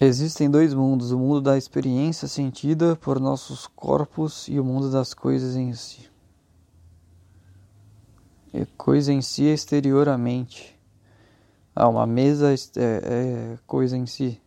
Existem 0.00 0.48
dois 0.48 0.72
mundos: 0.72 1.10
o 1.10 1.18
mundo 1.18 1.40
da 1.40 1.58
experiência 1.58 2.28
sentida 2.28 2.94
por 2.94 3.18
nossos 3.18 3.66
corpos 3.66 4.46
e 4.46 4.60
o 4.60 4.64
mundo 4.64 4.90
das 4.92 5.12
coisas 5.12 5.56
em 5.56 5.72
si. 5.72 6.08
E 8.54 8.64
coisa 8.64 9.12
em 9.12 9.20
si 9.20 9.46
é 9.48 9.52
exteriormente. 9.52 10.78
Ah, 11.74 11.88
uma 11.88 12.06
mesa 12.06 12.54
é, 12.54 12.54
é 12.76 13.58
coisa 13.66 13.96
em 13.96 14.06
si. 14.06 14.40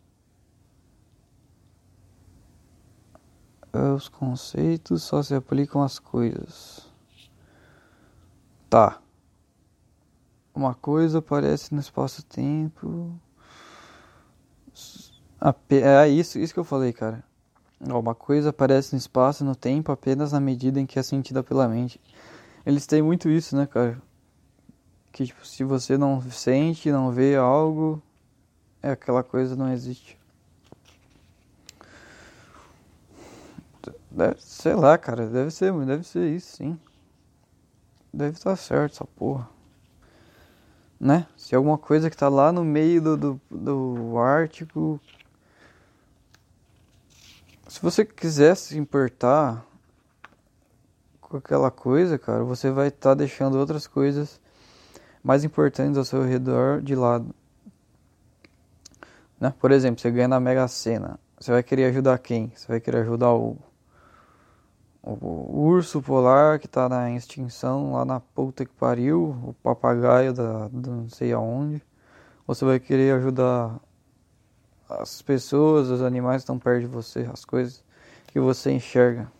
Os 3.95 4.07
conceitos 4.07 5.03
só 5.03 5.21
se 5.21 5.33
aplicam 5.35 5.81
às 5.81 5.99
coisas. 5.99 6.89
Tá. 8.69 9.01
Uma 10.53 10.73
coisa 10.73 11.19
aparece 11.19 11.73
no 11.73 11.79
espaço-tempo 11.79 13.17
é 15.69 16.07
isso, 16.07 16.37
isso 16.37 16.53
que 16.53 16.59
eu 16.59 16.63
falei, 16.63 16.93
cara. 16.93 17.23
Uma 17.79 18.13
coisa 18.13 18.51
aparece 18.51 18.93
no 18.93 18.99
espaço 18.99 19.43
e 19.43 19.45
no 19.45 19.55
tempo 19.55 19.91
apenas 19.91 20.31
na 20.31 20.39
medida 20.39 20.79
em 20.79 20.85
que 20.85 20.99
é 20.99 21.03
sentida 21.03 21.41
pela 21.41 21.67
mente. 21.67 21.99
Eles 22.63 22.85
têm 22.85 23.01
muito 23.01 23.27
isso, 23.27 23.55
né, 23.55 23.65
cara? 23.65 23.99
Que 25.11 25.25
tipo, 25.25 25.43
se 25.45 25.63
você 25.63 25.97
não 25.97 26.21
sente, 26.21 26.91
não 26.91 27.11
vê 27.11 27.35
algo, 27.35 28.01
é 28.83 28.91
aquela 28.91 29.23
coisa 29.23 29.55
não 29.55 29.73
existe. 29.73 30.15
Deve, 34.11 34.35
sei 34.39 34.75
lá, 34.75 34.95
cara, 34.97 35.25
deve 35.25 35.49
ser, 35.49 35.73
deve 35.85 36.03
ser 36.03 36.29
isso, 36.29 36.57
sim. 36.57 36.79
Deve 38.13 38.37
estar 38.37 38.55
certo 38.55 38.93
essa 38.93 39.05
porra. 39.05 39.49
Né? 40.99 41.25
Se 41.35 41.55
alguma 41.55 41.79
coisa 41.79 42.11
que 42.11 42.17
tá 42.17 42.29
lá 42.29 42.51
no 42.51 42.63
meio 42.63 43.01
do, 43.01 43.17
do, 43.17 43.41
do 43.49 44.19
Ártico 44.19 44.99
se 47.71 47.81
você 47.81 48.03
quiser 48.03 48.53
se 48.55 48.77
importar 48.77 49.65
com 51.21 51.37
aquela 51.37 51.71
coisa, 51.71 52.19
cara, 52.19 52.43
você 52.43 52.69
vai 52.69 52.89
estar 52.89 53.11
tá 53.11 53.13
deixando 53.13 53.57
outras 53.57 53.87
coisas 53.87 54.41
mais 55.23 55.45
importantes 55.45 55.97
ao 55.97 56.03
seu 56.03 56.21
redor 56.21 56.81
de 56.81 56.95
lado. 56.95 57.33
Né? 59.39 59.53
Por 59.57 59.71
exemplo, 59.71 60.01
você 60.01 60.11
ganha 60.11 60.27
na 60.27 60.37
Mega 60.37 60.67
Sena. 60.67 61.17
Você 61.39 61.49
vai 61.49 61.63
querer 61.63 61.85
ajudar 61.85 62.19
quem? 62.19 62.51
Você 62.53 62.67
vai 62.67 62.81
querer 62.81 63.03
ajudar 63.03 63.31
o, 63.31 63.57
o, 65.01 65.61
urso 65.61 66.01
polar 66.01 66.59
que 66.59 66.65
está 66.65 66.89
na 66.89 67.09
extinção 67.11 67.93
lá 67.93 68.03
na 68.03 68.19
puta 68.19 68.65
que 68.65 68.73
pariu, 68.73 69.29
o 69.45 69.55
papagaio 69.63 70.33
da, 70.33 70.67
da 70.67 70.91
não 70.91 71.09
sei 71.09 71.31
aonde. 71.31 71.81
Ou 72.45 72.53
você 72.53 72.65
vai 72.65 72.81
querer 72.81 73.15
ajudar 73.15 73.79
as 74.99 75.21
pessoas, 75.21 75.89
os 75.89 76.01
animais 76.01 76.41
estão 76.41 76.59
perto 76.59 76.81
de 76.81 76.87
você, 76.87 77.29
as 77.31 77.45
coisas 77.45 77.83
que 78.27 78.39
você 78.39 78.71
enxerga. 78.71 79.31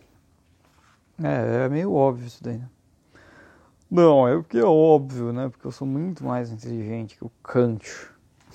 É, 1.22 1.66
é 1.66 1.70
meio 1.70 1.94
óbvio 1.94 2.28
isso 2.28 2.44
daí, 2.44 2.58
né? 2.58 2.70
Não, 3.90 4.26
é 4.28 4.36
porque 4.36 4.58
é 4.58 4.64
óbvio, 4.64 5.34
né? 5.34 5.50
Porque 5.50 5.68
eu 5.68 5.72
sou 5.72 5.86
muito 5.86 6.24
mais 6.24 6.50
inteligente 6.50 7.18
que 7.18 7.26
o 7.26 7.32
Kant. 7.44 8.10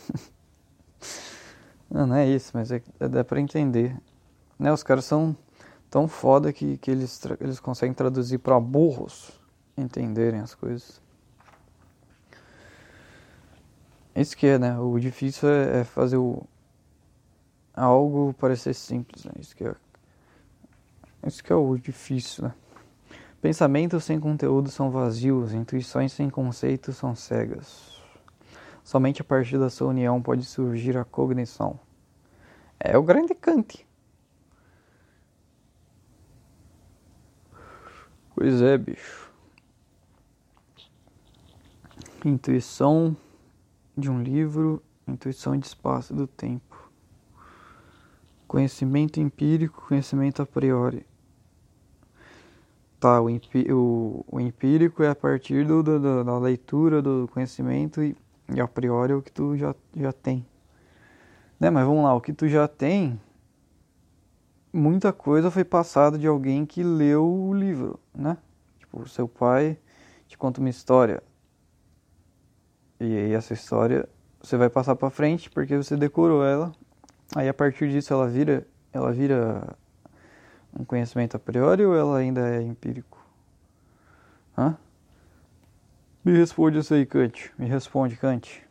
não, 1.91 2.07
não 2.07 2.17
é 2.17 2.27
isso, 2.27 2.53
mas 2.55 2.73
é, 2.73 2.83
é, 2.99 3.07
dá 3.07 3.23
pra 3.23 3.39
entender. 3.39 3.95
Né? 4.59 4.73
Os 4.73 4.83
caras 4.83 5.05
são 5.05 5.37
tão 5.91 6.09
foda 6.09 6.53
que, 6.53 6.79
que 6.79 6.91
eles, 6.91 7.21
eles 7.39 7.61
conseguem 7.61 7.93
traduzir 7.93 8.39
para 8.39 8.59
burros 8.59 9.31
entenderem 9.77 10.41
as 10.41 10.55
coisas. 10.55 11.03
Isso 14.15 14.35
que 14.35 14.47
é, 14.47 14.59
né? 14.59 14.79
O 14.79 14.99
difícil 14.99 15.51
é, 15.51 15.81
é 15.81 15.85
fazer 15.85 16.17
o, 16.17 16.47
algo 17.77 18.35
parecer 18.35 18.75
simples, 18.75 19.25
né? 19.25 19.33
Isso 19.39 19.55
que 19.55 19.65
é, 19.65 19.75
isso 21.27 21.45
que 21.45 21.53
é 21.53 21.57
o 21.57 21.77
difícil, 21.77 22.45
né? 22.45 22.55
Pensamentos 23.41 24.03
sem 24.03 24.19
conteúdo 24.19 24.71
são 24.71 24.91
vazios, 24.91 25.53
intuições 25.53 26.13
sem 26.13 26.29
conceito 26.29 26.93
são 26.93 27.15
cegas. 27.15 28.03
Somente 28.83 29.21
a 29.21 29.25
partir 29.25 29.59
da 29.59 29.69
sua 29.69 29.89
união 29.89 30.21
pode 30.23 30.45
surgir 30.45 30.97
a 30.97 31.05
cognição. 31.05 31.79
É 32.81 32.97
o 32.97 33.03
grande 33.03 33.35
Kant. 33.35 33.87
Pois 38.35 38.61
é, 38.63 38.77
bicho. 38.77 39.33
Intuição 42.25 43.17
de 43.97 44.11
um 44.11 44.23
livro, 44.23 44.83
intuição 45.07 45.57
de 45.57 45.67
espaço 45.67 46.13
do 46.13 46.27
tempo. 46.27 46.66
Conhecimento 48.47 49.21
empírico, 49.21 49.85
conhecimento 49.89 50.43
a 50.43 50.47
priori. 50.47 51.07
Tá, 52.99 53.21
o, 53.21 53.29
o, 53.29 54.25
o 54.31 54.41
empírico 54.41 55.03
é 55.03 55.09
a 55.09 55.15
partir 55.15 55.67
do, 55.67 55.83
do, 55.83 56.25
da 56.25 56.39
leitura 56.39 57.03
do 57.03 57.29
conhecimento 57.33 58.03
e, 58.03 58.17
e 58.55 58.61
a 58.61 58.67
priori 58.67 59.13
é 59.13 59.17
o 59.17 59.23
que 59.23 59.33
tu 59.33 59.57
já, 59.57 59.75
já 59.95 60.13
tem. 60.13 60.47
Né, 61.59 61.71
mas 61.71 61.87
vamos 61.87 62.05
lá, 62.05 62.15
o 62.15 62.21
que 62.21 62.33
tu 62.33 62.49
já 62.49 62.69
tem, 62.69 63.19
muita 64.73 65.13
coisa 65.13 65.51
foi 65.51 65.65
passada 65.65 66.19
de 66.19 66.27
alguém 66.27 66.67
que 66.67 66.83
leu 66.83 67.27
o 67.27 67.55
livro, 67.55 67.99
né? 68.15 68.37
Tipo, 68.79 69.09
seu 69.09 69.27
pai 69.27 69.79
te 70.29 70.37
conta 70.37 70.61
uma 70.61 70.69
história. 70.69 71.23
E 73.01 73.05
aí 73.05 73.33
essa 73.33 73.55
história 73.55 74.09
você 74.41 74.57
vai 74.57 74.69
passar 74.69 74.95
para 74.95 75.11
frente 75.11 75.51
porque 75.51 75.77
você 75.77 75.97
decorou 75.97 76.45
ela. 76.45 76.73
Aí 77.37 77.51
a 77.51 77.53
partir 77.53 77.91
disso 77.91 78.15
ela 78.15 78.27
vira, 78.27 78.67
ela 78.91 79.13
vira 79.13 79.77
um 80.73 80.87
conhecimento 80.87 81.37
a 81.37 81.39
priori 81.39 81.85
ou 81.85 81.95
ela 81.95 82.17
ainda 82.17 82.41
é 82.49 82.63
empírico? 82.63 83.23
Hã? 84.57 84.75
Me 86.25 86.33
responde 86.33 86.79
isso 86.79 86.95
aí, 86.95 87.05
Kant. 87.05 87.53
Me 87.59 87.67
responde, 87.67 88.17
Kant. 88.17 88.65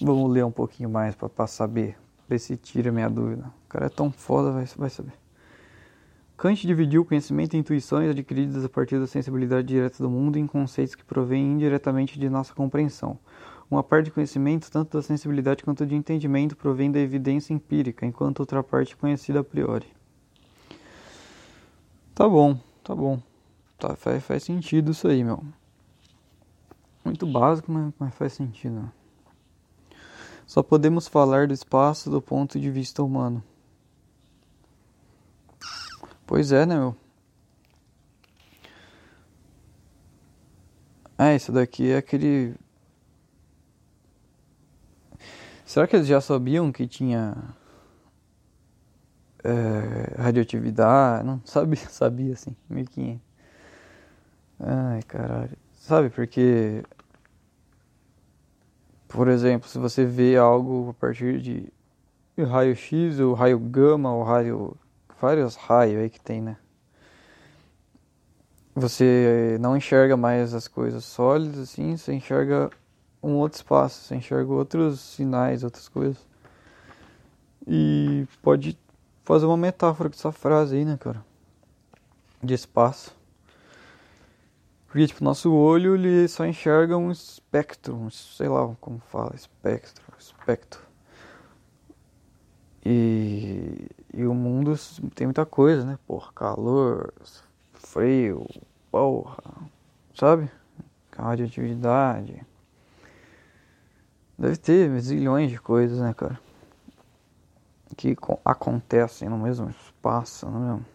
Vamos 0.00 0.28
ler 0.32 0.44
um 0.44 0.50
pouquinho 0.50 0.90
mais 0.90 1.14
para 1.14 1.46
saber. 1.46 1.96
Ver 2.28 2.40
se 2.40 2.56
tira 2.56 2.90
minha 2.90 3.08
dúvida. 3.08 3.44
O 3.64 3.68
cara 3.68 3.86
é 3.86 3.88
tão 3.88 4.10
foda, 4.10 4.50
vai, 4.50 4.64
vai 4.76 4.90
saber. 4.90 5.12
Kant 6.36 6.66
dividiu 6.66 7.02
o 7.02 7.04
conhecimento 7.04 7.54
e 7.54 7.56
intuições 7.56 8.10
adquiridas 8.10 8.64
a 8.64 8.68
partir 8.68 8.98
da 8.98 9.06
sensibilidade 9.06 9.68
direta 9.68 10.02
do 10.02 10.10
mundo 10.10 10.36
em 10.36 10.46
conceitos 10.48 10.96
que 10.96 11.04
provêm 11.04 11.52
indiretamente 11.52 12.18
de 12.18 12.28
nossa 12.28 12.52
compreensão. 12.52 13.16
Uma 13.70 13.82
parte 13.82 14.06
de 14.06 14.10
conhecimento, 14.12 14.70
tanto 14.70 14.96
da 14.96 15.02
sensibilidade 15.02 15.64
quanto 15.64 15.84
de 15.84 15.94
entendimento, 15.94 16.56
provém 16.56 16.90
da 16.90 17.00
evidência 17.00 17.52
empírica, 17.52 18.06
enquanto 18.06 18.40
outra 18.40 18.62
parte 18.62 18.94
é 18.94 18.96
conhecida 18.96 19.40
a 19.40 19.44
priori. 19.44 19.86
Tá 22.14 22.28
bom, 22.28 22.58
tá 22.84 22.94
bom. 22.94 23.20
Tá, 23.78 23.96
faz, 23.96 24.22
faz 24.24 24.42
sentido 24.44 24.92
isso 24.92 25.08
aí, 25.08 25.22
meu. 25.24 25.44
Muito 27.04 27.26
básico, 27.26 27.70
mas, 27.70 27.92
mas 27.98 28.14
faz 28.14 28.32
sentido. 28.32 28.90
Só 30.46 30.62
podemos 30.62 31.08
falar 31.08 31.48
do 31.48 31.52
espaço 31.52 32.08
do 32.08 32.22
ponto 32.22 32.58
de 32.58 32.70
vista 32.70 33.02
humano. 33.02 33.42
Pois 36.24 36.52
é, 36.52 36.64
né, 36.64 36.76
meu? 36.76 36.96
É, 41.18 41.34
isso 41.34 41.50
daqui 41.50 41.90
é 41.90 41.96
aquele 41.96 42.54
Será 45.76 45.86
que 45.86 45.94
eles 45.94 46.06
já 46.06 46.22
sabiam 46.22 46.72
que 46.72 46.86
tinha 46.86 47.36
é, 49.44 50.14
radioatividade? 50.18 51.22
Não 51.22 51.38
sabia, 51.44 51.76
sabia 51.90 52.32
assim, 52.32 52.56
1500. 52.70 53.20
Ai, 54.58 55.02
caralho. 55.02 55.54
Sabe, 55.74 56.08
porque 56.08 56.82
por 59.06 59.28
exemplo, 59.28 59.68
se 59.68 59.76
você 59.76 60.06
vê 60.06 60.38
algo 60.38 60.88
a 60.88 60.94
partir 60.94 61.42
de 61.42 61.70
raio 62.42 62.74
X 62.74 63.20
ou 63.20 63.34
raio 63.34 63.58
gama 63.58 64.10
ou 64.14 64.22
raio 64.22 64.74
vários 65.20 65.56
raios 65.56 66.00
aí 66.00 66.08
que 66.08 66.22
tem, 66.22 66.40
né? 66.40 66.56
Você 68.74 69.58
não 69.60 69.76
enxerga 69.76 70.16
mais 70.16 70.54
as 70.54 70.66
coisas 70.66 71.04
sólidas 71.04 71.58
assim, 71.58 71.98
você 71.98 72.14
enxerga 72.14 72.70
um 73.22 73.34
outro 73.34 73.56
espaço, 73.56 74.04
você 74.04 74.16
enxerga 74.16 74.52
outros 74.52 75.00
sinais, 75.00 75.64
outras 75.64 75.88
coisas. 75.88 76.18
E 77.66 78.26
pode 78.42 78.78
fazer 79.24 79.46
uma 79.46 79.56
metáfora 79.56 80.08
com 80.08 80.14
essa 80.14 80.30
frase 80.30 80.76
aí, 80.76 80.84
né, 80.84 80.96
cara? 80.96 81.24
De 82.42 82.54
espaço. 82.54 83.14
Porque, 84.86 85.08
tipo, 85.08 85.24
nosso 85.24 85.52
olho, 85.52 85.94
ele 85.94 86.28
só 86.28 86.46
enxerga 86.46 86.96
um 86.96 87.10
espectro, 87.10 87.94
um, 87.94 88.08
sei 88.08 88.48
lá 88.48 88.74
como 88.80 88.98
fala, 89.10 89.34
espectro, 89.34 90.04
espectro. 90.18 90.80
E, 92.84 93.88
e 94.14 94.24
o 94.24 94.32
mundo 94.32 94.74
tem 95.14 95.26
muita 95.26 95.44
coisa, 95.44 95.84
né? 95.84 95.98
Porra, 96.06 96.32
calor, 96.32 97.12
frio, 97.74 98.46
porra, 98.90 99.42
sabe? 100.14 100.48
Radioatividade. 101.14 102.46
Deve 104.38 104.56
ter 104.56 105.00
zilhões 105.00 105.50
de 105.50 105.58
coisas, 105.58 105.98
né, 105.98 106.12
cara? 106.12 106.38
Que 107.96 108.14
acontecem 108.44 109.28
no 109.28 109.38
mesmo 109.38 109.70
espaço, 109.70 110.50
não 110.50 110.56
é 110.56 110.72
mesmo? 110.72 110.86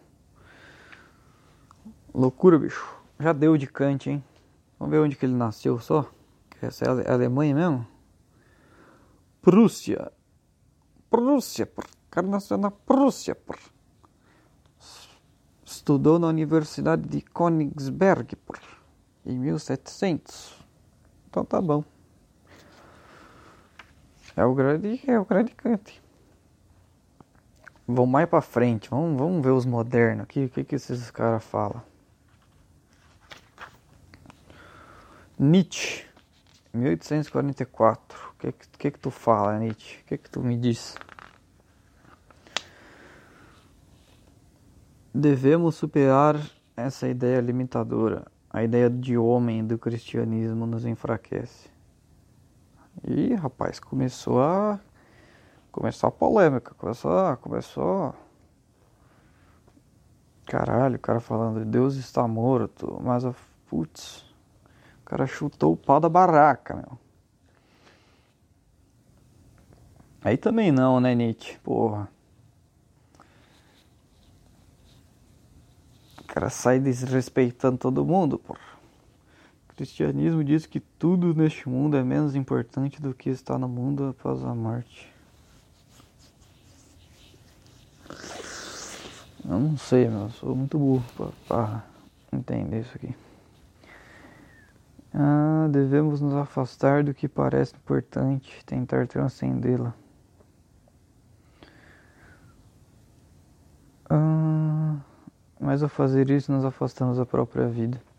Loucura, 2.14 2.58
bicho. 2.58 2.96
Já 3.18 3.32
deu 3.32 3.56
de 3.56 3.66
Kant, 3.66 4.08
hein? 4.08 4.22
Vamos 4.78 4.92
ver 4.92 5.00
onde 5.00 5.16
que 5.16 5.26
ele 5.26 5.34
nasceu 5.34 5.80
só. 5.80 6.08
Essa 6.60 6.84
é 6.84 7.10
a 7.10 7.14
Alemanha 7.14 7.54
mesmo? 7.54 7.86
Prússia. 9.40 10.12
Prússia. 11.10 11.68
O 11.76 11.82
cara 12.10 12.26
nasceu 12.26 12.56
na 12.56 12.70
Prússia. 12.70 13.36
Estudou 15.64 16.18
na 16.18 16.28
Universidade 16.28 17.08
de 17.08 17.20
Königsberg 17.20 18.36
em 19.26 19.38
1700. 19.38 20.54
Então 21.28 21.44
tá 21.44 21.60
bom. 21.60 21.82
É 24.36 24.44
o 24.44 24.54
grande, 24.54 25.00
é 25.06 25.18
o 25.18 25.24
grande 25.24 25.54
Kant. 25.54 26.02
Vamos 27.86 28.10
mais 28.10 28.28
para 28.28 28.40
frente, 28.40 28.88
vamos, 28.88 29.18
vamos 29.18 29.44
ver 29.44 29.50
os 29.50 29.66
modernos 29.66 30.24
aqui, 30.24 30.44
o 30.44 30.48
que, 30.48 30.64
que 30.64 30.76
esses 30.76 31.10
caras 31.10 31.44
falam. 31.44 31.82
Nietzsche, 35.38 36.04
1844. 36.72 38.30
O 38.30 38.34
que, 38.38 38.52
que, 38.78 38.90
que 38.90 38.98
tu 38.98 39.10
fala, 39.10 39.58
Nietzsche? 39.58 40.00
O 40.00 40.04
que, 40.06 40.18
que 40.18 40.30
tu 40.30 40.40
me 40.40 40.56
diz? 40.56 40.96
Devemos 45.12 45.74
superar 45.74 46.40
essa 46.76 47.08
ideia 47.08 47.40
limitadora. 47.40 48.26
A 48.48 48.62
ideia 48.62 48.88
de 48.88 49.18
homem 49.18 49.66
do 49.66 49.76
cristianismo 49.76 50.64
nos 50.66 50.86
enfraquece. 50.86 51.71
E 53.04 53.34
rapaz, 53.34 53.80
começou 53.80 54.42
a 54.42 54.78
Começou 55.72 56.08
a 56.08 56.12
polêmica, 56.12 56.74
começou, 56.74 57.36
começou. 57.38 58.14
Caralho, 60.44 60.96
o 60.96 60.98
cara 60.98 61.18
falando, 61.18 61.64
Deus 61.64 61.94
está 61.94 62.28
morto, 62.28 63.00
mas, 63.02 63.24
putz, 63.66 64.20
o 65.00 65.04
cara 65.06 65.26
chutou 65.26 65.72
o 65.72 65.76
pau 65.76 65.98
da 65.98 66.10
barraca, 66.10 66.74
meu. 66.74 66.98
Aí 70.22 70.36
também 70.36 70.70
não, 70.70 71.00
né, 71.00 71.14
Nietzsche? 71.14 71.58
Porra. 71.60 72.06
O 76.20 76.24
cara 76.24 76.50
sai 76.50 76.78
desrespeitando 76.78 77.78
todo 77.78 78.04
mundo, 78.04 78.38
porra. 78.38 78.71
O 79.72 79.74
cristianismo 79.74 80.44
diz 80.44 80.66
que 80.66 80.78
tudo 80.78 81.34
neste 81.34 81.66
mundo 81.66 81.96
é 81.96 82.04
menos 82.04 82.36
importante 82.36 83.00
do 83.00 83.14
que 83.14 83.30
está 83.30 83.56
no 83.56 83.66
mundo 83.66 84.08
após 84.08 84.44
a 84.44 84.54
morte. 84.54 85.10
Eu 89.42 89.58
não 89.58 89.78
sei, 89.78 90.08
meu. 90.08 90.24
Eu 90.24 90.30
sou 90.30 90.54
muito 90.54 90.78
burro 90.78 91.32
para 91.48 91.82
entender 92.30 92.80
isso 92.80 92.92
aqui. 92.94 93.14
Ah, 95.14 95.66
devemos 95.70 96.20
nos 96.20 96.34
afastar 96.34 97.02
do 97.02 97.14
que 97.14 97.26
parece 97.26 97.74
importante, 97.74 98.62
tentar 98.66 99.06
transcendê-la. 99.06 99.94
Ah, 104.10 104.98
mas 105.58 105.82
ao 105.82 105.88
fazer 105.88 106.28
isso, 106.28 106.52
nos 106.52 106.62
afastamos 106.62 107.16
da 107.16 107.24
própria 107.24 107.66
vida. 107.68 108.11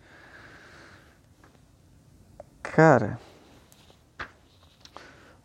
Cara. 2.74 3.20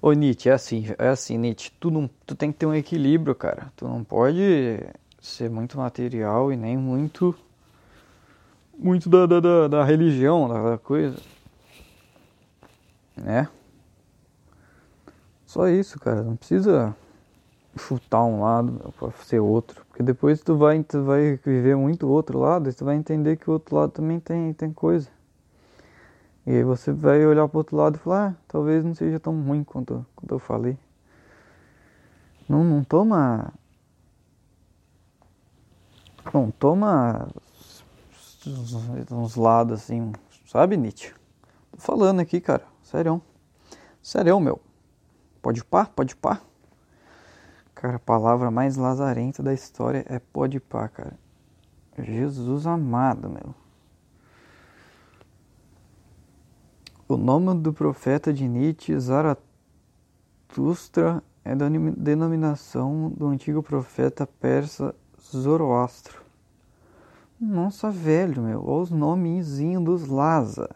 Ô 0.01 0.15
Nietzsche, 0.15 0.49
é 0.49 0.53
assim, 0.53 0.87
é 0.97 1.09
assim, 1.09 1.37
Nietzsche, 1.37 1.71
tu, 1.79 1.91
não, 1.91 2.09
tu 2.27 2.35
tem 2.35 2.51
que 2.51 2.57
ter 2.57 2.65
um 2.65 2.75
equilíbrio, 2.75 3.35
cara. 3.35 3.71
Tu 3.77 3.87
não 3.87 4.03
pode 4.03 4.81
ser 5.21 5.51
muito 5.51 5.77
material 5.77 6.51
e 6.51 6.57
nem 6.57 6.75
muito 6.75 7.37
muito 8.79 9.11
da, 9.11 9.27
da, 9.27 9.41
da, 9.41 9.69
da 9.69 9.85
religião, 9.85 10.49
da, 10.49 10.71
da, 10.71 10.79
coisa. 10.79 11.21
Né? 13.15 13.47
Só 15.45 15.69
isso, 15.69 16.01
cara. 16.01 16.23
Não 16.23 16.35
precisa 16.35 16.97
chutar 17.77 18.25
um 18.25 18.41
lado 18.41 18.95
para 18.99 19.11
ser 19.25 19.41
outro. 19.41 19.85
Porque 19.91 20.03
depois 20.03 20.41
tu 20.41 20.57
vai, 20.57 20.83
tu 20.83 21.05
vai 21.05 21.39
viver 21.45 21.77
muito 21.77 22.09
outro 22.09 22.39
lado 22.39 22.71
e 22.71 22.73
tu 22.73 22.87
vai 22.87 22.97
entender 22.97 23.37
que 23.37 23.51
o 23.51 23.53
outro 23.53 23.77
lado 23.77 23.93
também 23.93 24.19
tem, 24.19 24.55
tem 24.55 24.73
coisa. 24.73 25.18
E 26.49 26.51
aí 26.51 26.65
você 26.65 26.93
vai 26.93 27.27
olhar 27.27 27.47
pro 27.47 27.59
outro 27.59 27.77
lado 27.77 27.97
e 27.97 27.99
falar, 27.99 28.31
ah, 28.31 28.43
talvez 28.49 28.83
não 28.83 28.95
seja 28.95 29.21
tão 29.21 29.39
ruim 29.43 29.63
quanto, 29.63 30.07
quanto 30.17 30.35
eu 30.35 30.39
falei. 30.39 30.79
Não, 32.49 32.65
não 32.65 32.83
toma 32.83 33.53
Bom, 36.33 36.51
toma 36.51 37.29
uns 39.13 39.37
lados 39.37 39.83
assim, 39.83 40.11
sabe, 40.47 40.79
Nietzsche? 40.79 41.15
Tô 41.71 41.77
falando 41.77 42.21
aqui, 42.21 42.41
cara. 42.41 42.65
Sério. 42.83 43.21
Sério, 44.03 44.41
meu. 44.41 44.59
Pode 45.43 45.63
pá, 45.63 45.85
pode 45.85 46.17
pá. 46.17 46.41
Cara, 47.75 47.97
a 47.97 48.01
palavra 48.01 48.51
mais 48.51 48.77
lazarenta 48.77 49.43
da 49.43 49.53
história 49.53 50.03
é 50.09 50.19
pode 50.19 50.59
pá, 50.61 50.89
cara. 50.89 51.13
Jesus 51.99 52.67
amado, 52.67 53.29
meu. 53.29 53.55
O 57.11 57.17
nome 57.17 57.55
do 57.55 57.73
profeta 57.73 58.35
de 58.35 58.47
Nietzsche, 58.47 58.95
Zaratustra, 59.01 59.41
é 61.43 61.57
da 61.57 61.67
denominação 61.97 63.09
do 63.17 63.29
antigo 63.29 63.63
profeta 63.63 64.27
persa 64.27 64.95
Zoroastro. 65.19 66.21
Nossa, 67.41 67.91
velho, 67.91 68.43
meu, 68.43 68.63
olha 68.63 68.83
os 68.83 68.91
nomezinhos 68.91 69.83
dos 69.83 70.07
Laza. 70.07 70.69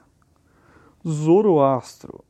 Zoroastro. 1.07 2.25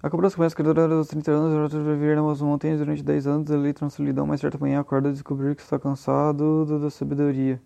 A 0.00 0.08
cobrança 0.08 0.36
começa 0.36 0.54
a 0.56 0.62
durar 0.62 0.88
aos 0.88 1.08
30 1.08 1.32
anos, 1.32 1.72
viver 1.72 2.14
nas 2.16 2.40
montanhas 2.40 2.78
durante 2.78 3.02
10 3.02 3.26
anos, 3.26 3.50
ele 3.50 3.70
entra 3.70 3.86
na 3.86 3.90
solidão, 3.90 4.24
mas 4.24 4.40
certa 4.40 4.56
manhã 4.56 4.78
acorda 4.78 5.08
a 5.08 5.12
descobrir 5.12 5.56
que 5.56 5.62
está 5.62 5.80
cansado 5.80 6.78
da 6.78 6.90
sabedoria. 6.90 7.60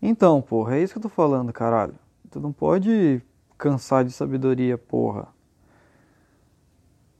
Então, 0.00 0.40
porra, 0.40 0.76
é 0.76 0.82
isso 0.82 0.94
que 0.94 0.98
eu 0.98 1.02
tô 1.02 1.10
falando, 1.10 1.52
caralho. 1.52 1.94
Tu 2.30 2.40
não 2.40 2.54
pode 2.54 3.20
cansar 3.62 4.04
de 4.04 4.10
sabedoria, 4.10 4.76
porra. 4.76 5.28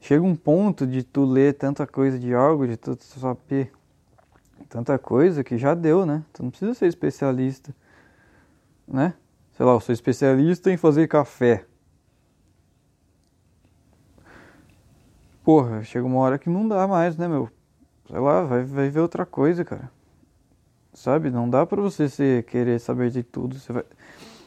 Chega 0.01 0.25
um 0.25 0.35
ponto 0.35 0.85
de 0.85 1.05
tu 1.05 1.25
ler 1.25 1.55
tanta 1.55 1.87
coisa 1.87 2.19
de 2.19 2.35
algo, 2.35 2.67
de 2.67 2.77
tu 2.77 2.99
saber 3.01 3.71
tanta 4.69 4.99
coisa 4.99 5.45
que 5.45 5.57
já 5.57 5.73
deu, 5.73 6.05
né? 6.05 6.25
Tu 6.33 6.43
não 6.43 6.51
precisa 6.51 6.75
ser 6.75 6.87
especialista, 6.89 7.73
né? 8.89 9.15
Sei 9.53 9.65
lá, 9.65 9.75
eu 9.75 9.81
sou 9.81 9.93
especialista 9.93 10.69
em 10.73 10.77
fazer 10.77 11.07
café. 11.07 11.65
Porra, 15.45 15.85
chega 15.85 16.05
uma 16.05 16.19
hora 16.19 16.41
que 16.41 16.51
não 16.51 16.67
dá 16.67 16.89
mais, 16.89 17.17
né, 17.17 17.29
meu? 17.29 17.49
Sei 18.09 18.19
lá, 18.19 18.43
vai, 18.43 18.65
vai 18.65 18.89
ver 18.89 18.99
outra 18.99 19.25
coisa, 19.25 19.65
cara. 19.65 19.89
Sabe? 20.93 21.31
Não 21.31 21.49
dá 21.49 21.65
pra 21.65 21.81
você 21.81 22.09
ser, 22.09 22.43
querer 22.47 22.81
saber 22.81 23.13
de 23.13 23.23
tudo. 23.23 23.57
Você 23.61 23.73
vai, 23.73 23.85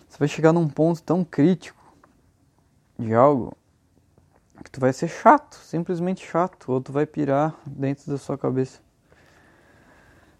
você 0.09 0.19
vai 0.19 0.27
chegar 0.27 0.51
num 0.51 0.67
ponto 0.67 1.01
tão 1.01 1.23
crítico 1.23 1.84
de 2.97 3.13
algo 3.13 3.55
que 4.63 4.71
tu 4.71 4.79
vai 4.79 4.93
ser 4.93 5.07
chato, 5.07 5.55
simplesmente 5.55 6.25
chato, 6.25 6.71
ou 6.71 6.81
tu 6.81 6.91
vai 6.91 7.05
pirar 7.05 7.55
dentro 7.65 8.09
da 8.09 8.17
sua 8.17 8.37
cabeça. 8.37 8.79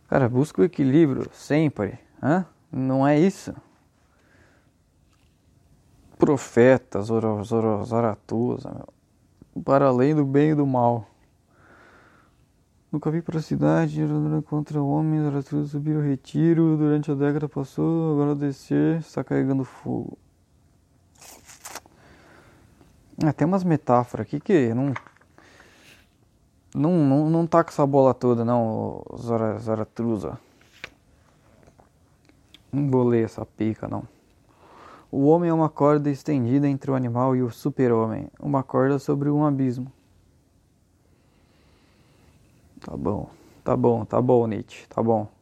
Cara, 0.07 0.29
busca 0.29 0.61
o 0.61 0.65
equilíbrio 0.65 1.29
sempre. 1.33 1.99
Hã? 2.21 2.45
Não 2.71 3.05
é 3.05 3.19
isso? 3.19 3.53
Profeta, 6.17 7.01
Zoro, 7.01 7.43
Zoro, 7.43 7.83
Zaratuza, 7.83 8.85
para 9.63 9.87
além 9.87 10.15
do 10.15 10.25
bem 10.25 10.51
e 10.51 10.55
do 10.55 10.65
mal. 10.65 11.07
Nunca 12.91 13.11
vi 13.11 13.21
para 13.21 13.39
a 13.39 13.41
cidade, 13.41 14.01
contra 14.45 14.81
o 14.81 14.89
homem, 14.89 15.21
Zaratuza 15.21 15.67
subiu 15.67 15.99
o 15.99 16.01
retiro, 16.01 16.77
durante 16.77 17.11
a 17.11 17.15
década 17.15 17.49
passou, 17.49 18.13
agora 18.13 18.33
descer, 18.33 18.99
está 18.99 19.23
carregando 19.23 19.65
fogo. 19.65 20.17
Ah, 23.23 23.31
tem 23.31 23.47
umas 23.47 23.63
metáforas 23.63 24.27
aqui 24.27 24.39
que 24.39 24.73
não 24.73 24.93
não, 26.75 26.91
não, 26.91 27.29
não 27.29 27.47
tá 27.47 27.63
com 27.63 27.69
essa 27.69 27.85
bola 27.87 28.13
toda, 28.13 28.43
não, 28.43 29.01
Zara, 29.17 29.57
Zaratruza. 29.59 30.37
Não 32.69 32.91
vou 32.91 33.03
ler 33.05 33.23
essa 33.23 33.45
pica, 33.45 33.87
não. 33.87 34.03
O 35.09 35.27
homem 35.27 35.49
é 35.49 35.53
uma 35.53 35.69
corda 35.69 36.09
estendida 36.09 36.67
entre 36.67 36.91
o 36.91 36.95
animal 36.95 37.33
e 37.33 37.41
o 37.41 37.49
super-homem. 37.49 38.27
Uma 38.37 38.61
corda 38.61 38.99
sobre 38.99 39.29
um 39.29 39.45
abismo. 39.45 39.89
Tá 42.81 42.97
bom, 42.97 43.29
tá 43.63 43.77
bom, 43.77 44.03
tá 44.03 44.21
bom, 44.21 44.45
Nietzsche, 44.45 44.85
tá 44.89 45.01
bom. 45.01 45.34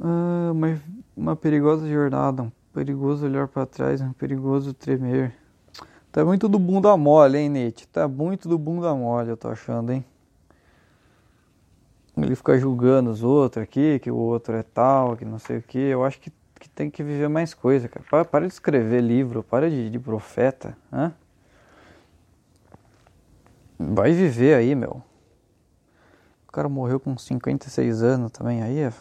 Ah, 0.00 0.50
uma, 0.52 0.80
uma 1.16 1.36
perigosa 1.36 1.88
jornada, 1.88 2.50
Perigoso 2.72 3.26
olhar 3.26 3.48
para 3.48 3.66
trás, 3.66 4.00
é 4.00 4.08
perigoso 4.16 4.72
tremer. 4.72 5.34
Tá 6.12 6.24
muito 6.24 6.48
do 6.48 6.56
bunda 6.56 6.96
mole, 6.96 7.36
hein, 7.36 7.48
Nete? 7.48 7.86
Tá 7.88 8.06
muito 8.06 8.48
do 8.48 8.56
bunda 8.56 8.94
mole, 8.94 9.30
eu 9.30 9.36
tô 9.36 9.48
achando, 9.48 9.92
hein? 9.92 10.04
Ele 12.16 12.36
fica 12.36 12.56
julgando 12.58 13.10
os 13.10 13.24
outros 13.24 13.62
aqui, 13.62 13.98
que 13.98 14.10
o 14.10 14.14
outro 14.14 14.54
é 14.54 14.62
tal, 14.62 15.16
que 15.16 15.24
não 15.24 15.38
sei 15.38 15.58
o 15.58 15.62
que. 15.62 15.78
Eu 15.78 16.04
acho 16.04 16.20
que, 16.20 16.32
que 16.60 16.68
tem 16.68 16.88
que 16.88 17.02
viver 17.02 17.28
mais 17.28 17.54
coisa, 17.54 17.88
cara. 17.88 18.06
Para, 18.08 18.24
para 18.24 18.46
de 18.46 18.52
escrever 18.52 19.00
livro, 19.00 19.42
para 19.42 19.68
de, 19.68 19.90
de 19.90 19.98
profeta, 19.98 20.76
hã? 20.92 21.12
Vai 23.76 24.12
viver 24.12 24.54
aí, 24.54 24.76
meu. 24.76 25.02
O 26.46 26.52
cara 26.52 26.68
morreu 26.68 27.00
com 27.00 27.16
56 27.18 28.02
anos 28.02 28.30
também, 28.30 28.62
aí 28.62 28.78
é 28.78 28.92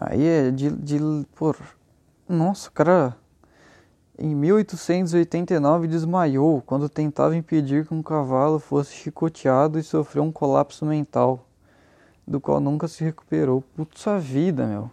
Aí 0.00 0.26
é 0.26 0.50
de, 0.50 0.70
de 0.70 0.98
por 1.34 1.56
nossa, 2.32 2.68
o 2.68 2.72
cara 2.72 3.16
em 4.16 4.36
1889 4.36 5.88
desmaiou 5.88 6.62
quando 6.62 6.88
tentava 6.88 7.34
impedir 7.34 7.84
que 7.84 7.92
um 7.92 8.04
cavalo 8.04 8.60
fosse 8.60 8.94
chicoteado 8.94 9.80
e 9.80 9.82
sofreu 9.82 10.22
um 10.22 10.30
colapso 10.30 10.86
mental, 10.86 11.44
do 12.24 12.40
qual 12.40 12.60
nunca 12.60 12.86
se 12.86 13.02
recuperou. 13.02 13.64
Puta 13.74 14.16
vida, 14.16 14.64
meu. 14.64 14.88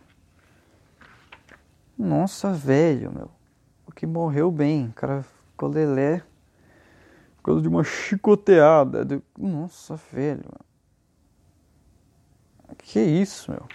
Nossa, 1.95 2.51
velho, 2.51 3.11
meu. 3.13 3.29
O 3.85 3.91
que 3.91 4.07
morreu 4.07 4.49
bem, 4.49 4.87
o 4.87 4.93
cara 4.93 5.23
ficou 5.51 5.69
lelé 5.69 6.23
por 7.37 7.43
causa 7.43 7.61
de 7.61 7.67
uma 7.67 7.83
chicoteada. 7.83 9.21
Nossa, 9.37 9.95
velho, 10.11 10.43
meu. 10.43 10.59
Que 12.79 12.99
isso, 12.99 13.51
meu. 13.51 13.67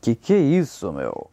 Que 0.00 0.14
que 0.14 0.32
é 0.32 0.38
isso, 0.38 0.92
meu? 0.92 1.30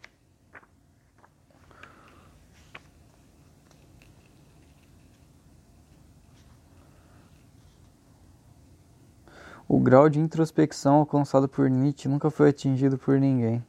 O 9.74 9.80
grau 9.80 10.10
de 10.10 10.20
introspecção 10.20 10.96
alcançado 10.96 11.48
por 11.48 11.70
Nietzsche 11.70 12.10
nunca 12.10 12.30
foi 12.30 12.50
atingido 12.50 12.98
por 12.98 13.18
ninguém. 13.18 13.64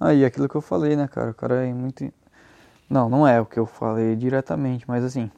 Aí, 0.00 0.24
aquilo 0.24 0.48
que 0.48 0.54
eu 0.54 0.62
falei, 0.62 0.96
né, 0.96 1.06
cara? 1.06 1.32
O 1.32 1.34
cara 1.34 1.66
é 1.66 1.74
muito. 1.74 2.10
Não, 2.88 3.10
não 3.10 3.28
é 3.28 3.38
o 3.38 3.44
que 3.44 3.58
eu 3.58 3.66
falei 3.66 4.16
diretamente, 4.16 4.86
mas 4.88 5.04
assim. 5.04 5.30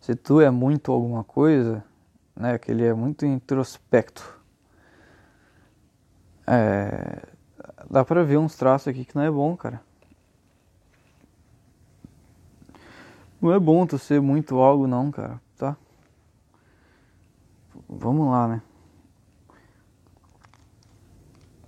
Se 0.00 0.16
tu 0.16 0.40
é 0.40 0.50
muito 0.50 0.90
alguma 0.90 1.22
coisa, 1.22 1.84
né, 2.34 2.56
que 2.56 2.70
ele 2.70 2.86
é 2.86 2.94
muito 2.94 3.26
introspecto. 3.26 4.37
É, 6.50 7.28
dá 7.90 8.02
pra 8.02 8.22
ver 8.22 8.38
uns 8.38 8.56
traços 8.56 8.88
aqui 8.88 9.04
que 9.04 9.14
não 9.14 9.22
é 9.22 9.30
bom, 9.30 9.54
cara. 9.54 9.82
Não 13.38 13.52
é 13.52 13.60
bom 13.60 13.86
tu 13.86 13.98
ser 13.98 14.18
muito 14.18 14.56
algo, 14.56 14.86
não, 14.86 15.10
cara, 15.10 15.38
tá? 15.58 15.76
Vamos 17.86 18.30
lá, 18.30 18.48
né? 18.48 18.62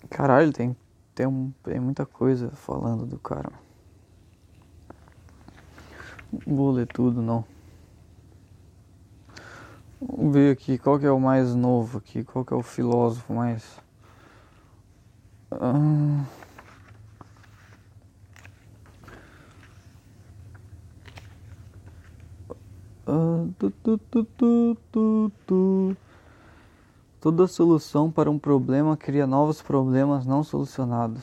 Caralho, 0.08 0.50
tem, 0.50 0.74
tem, 1.14 1.54
tem 1.62 1.78
muita 1.78 2.06
coisa 2.06 2.50
falando 2.52 3.04
do 3.04 3.18
cara. 3.18 3.52
Não 6.46 6.56
vou 6.56 6.70
ler 6.70 6.86
tudo, 6.86 7.20
não. 7.20 7.44
Vamos 10.00 10.32
ver 10.32 10.52
aqui 10.52 10.78
qual 10.78 10.98
que 10.98 11.04
é 11.04 11.10
o 11.10 11.20
mais 11.20 11.54
novo 11.54 11.98
aqui, 11.98 12.24
qual 12.24 12.46
que 12.46 12.54
é 12.54 12.56
o 12.56 12.62
filósofo 12.62 13.34
mais. 13.34 13.78
Ah... 15.52 16.24
tu, 25.46 25.96
Toda 27.20 27.46
solução 27.46 28.10
para 28.10 28.30
um 28.30 28.38
problema 28.38 28.96
cria 28.96 29.26
novos 29.26 29.60
problemas 29.60 30.24
não 30.24 30.42
solucionados. 30.42 31.22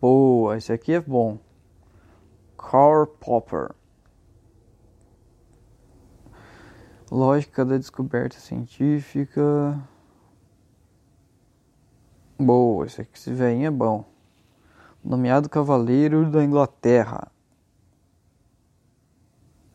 Boa, 0.00 0.56
esse 0.56 0.72
aqui 0.72 0.92
é 0.92 1.00
bom. 1.00 1.38
Karl 2.56 3.06
Popper. 3.06 3.70
Lógica 7.10 7.64
da 7.64 7.78
descoberta 7.78 8.38
científica. 8.38 9.80
Boa, 12.40 12.86
esse 12.86 13.00
aqui 13.00 13.10
esse 13.18 13.32
velhinho 13.32 13.66
é 13.66 13.70
bom. 13.70 14.04
Nomeado 15.02 15.48
Cavaleiro 15.48 16.30
da 16.30 16.44
Inglaterra. 16.44 17.26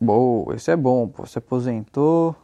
Boa, 0.00 0.54
esse 0.54 0.70
é 0.70 0.76
bom, 0.76 1.06
pô. 1.06 1.26
Se 1.26 1.36
aposentou. 1.36 2.34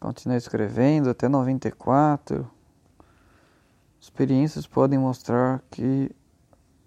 Continua 0.00 0.36
escrevendo 0.36 1.08
até 1.08 1.28
94. 1.28 2.50
Experiências 4.00 4.66
podem 4.66 4.98
mostrar 4.98 5.62
que 5.70 6.10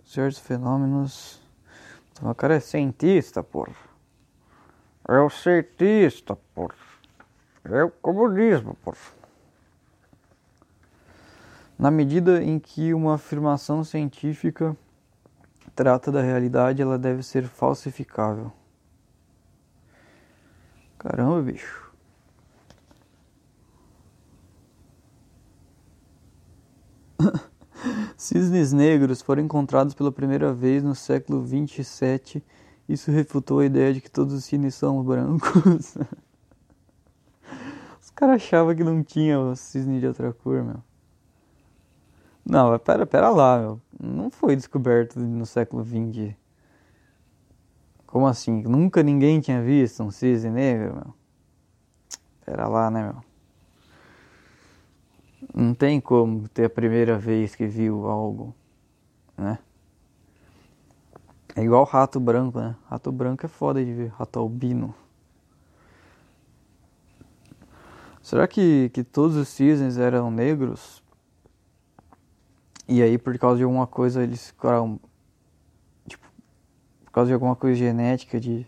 certos 0.03 0.39
fenômenos. 0.39 1.41
O 2.21 2.35
cara 2.35 2.55
é 2.55 2.59
cientista, 2.59 3.41
porra. 3.41 3.75
É 5.07 5.19
o 5.19 5.29
cientista, 5.29 6.35
porra. 6.53 6.75
É 7.63 7.81
o 7.81 7.89
comunismo, 7.89 8.75
porra. 8.83 9.22
Na 11.77 11.89
medida 11.89 12.43
em 12.43 12.59
que 12.59 12.93
uma 12.93 13.15
afirmação 13.15 13.83
científica 13.83 14.77
trata 15.75 16.11
da 16.11 16.21
realidade, 16.21 16.81
ela 16.81 16.97
deve 16.97 17.23
ser 17.23 17.47
falsificável. 17.47 18.51
Caramba, 20.97 21.41
bicho. 21.41 21.91
Cisnes 28.15 28.71
negros 28.71 29.21
foram 29.21 29.43
encontrados 29.43 29.93
pela 29.93 30.11
primeira 30.11 30.53
vez 30.53 30.83
no 30.83 30.95
século 30.95 31.43
27. 31.43 32.43
Isso 32.87 33.11
refutou 33.11 33.59
a 33.59 33.65
ideia 33.65 33.93
de 33.93 34.01
que 34.01 34.09
todos 34.09 34.33
os 34.33 34.45
cisnes 34.45 34.75
são 34.75 35.03
brancos. 35.03 35.97
os 38.01 38.09
caras 38.11 38.35
achavam 38.35 38.75
que 38.75 38.83
não 38.83 39.03
tinha 39.03 39.55
cisne 39.55 39.99
de 39.99 40.07
outra 40.07 40.31
cor, 40.31 40.63
meu. 40.63 40.92
Não, 42.45 42.77
pera, 42.77 43.05
pera 43.05 43.29
lá, 43.29 43.57
meu. 43.57 43.81
Não 43.99 44.29
foi 44.29 44.55
descoberto 44.55 45.19
no 45.19 45.45
século 45.45 45.83
20. 45.83 46.37
Como 48.05 48.27
assim? 48.27 48.61
Nunca 48.63 49.01
ninguém 49.01 49.39
tinha 49.39 49.61
visto 49.61 50.03
um 50.03 50.11
cisne 50.11 50.49
negro, 50.49 50.95
meu? 50.95 51.13
Pera 52.45 52.67
lá, 52.67 52.91
né, 52.91 53.03
meu? 53.03 53.23
Não 55.53 55.73
tem 55.73 55.99
como 56.01 56.47
ter 56.49 56.65
a 56.65 56.69
primeira 56.69 57.17
vez 57.17 57.55
que 57.55 57.65
viu 57.65 58.07
algo, 58.07 58.53
né? 59.37 59.59
É 61.55 61.61
igual 61.61 61.83
rato 61.83 62.19
branco, 62.19 62.59
né? 62.59 62.75
Rato 62.85 63.11
branco 63.11 63.45
é 63.45 63.49
foda 63.49 63.83
de 63.83 63.93
ver, 63.93 64.07
rato 64.17 64.39
albino. 64.39 64.93
Será 68.21 68.47
que, 68.47 68.89
que 68.89 69.03
todos 69.03 69.35
os 69.35 69.49
cisnes 69.49 69.97
eram 69.97 70.31
negros? 70.31 71.02
E 72.87 73.01
aí, 73.01 73.17
por 73.17 73.37
causa 73.37 73.57
de 73.57 73.63
alguma 73.63 73.87
coisa, 73.87 74.23
eles 74.23 74.47
ficaram 74.47 74.99
causa 77.13 77.27
de 77.27 77.33
alguma 77.33 77.55
coisa 77.55 77.75
genética 77.77 78.39
de, 78.39 78.65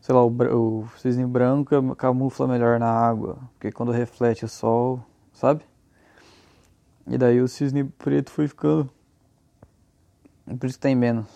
sei 0.00 0.14
lá, 0.14 0.24
o, 0.24 0.28
o 0.28 0.88
cisne 0.98 1.24
branco 1.24 1.94
camufla 1.94 2.48
melhor 2.48 2.80
na 2.80 2.90
água, 2.90 3.38
porque 3.52 3.70
quando 3.70 3.92
reflete 3.92 4.44
o 4.44 4.48
sol, 4.48 5.00
sabe? 5.32 5.62
E 7.06 7.16
daí 7.16 7.40
o 7.40 7.46
cisne 7.46 7.84
preto 7.84 8.32
foi 8.32 8.48
ficando. 8.48 8.90
Por 10.58 10.66
isso 10.66 10.76
que 10.76 10.82
tem 10.82 10.96
menos. 10.96 11.26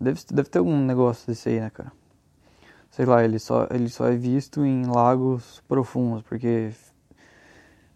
Deve, 0.00 0.20
deve 0.32 0.48
ter 0.48 0.58
algum 0.58 0.76
negócio 0.84 1.26
desse 1.28 1.48
aí, 1.48 1.60
né, 1.60 1.70
cara? 1.70 1.92
Sei 2.90 3.06
lá, 3.06 3.24
ele 3.24 3.38
só, 3.38 3.68
ele 3.70 3.88
só 3.88 4.06
é 4.08 4.16
visto 4.16 4.64
em 4.64 4.84
lagos 4.86 5.62
profundos, 5.68 6.22
porque 6.22 6.72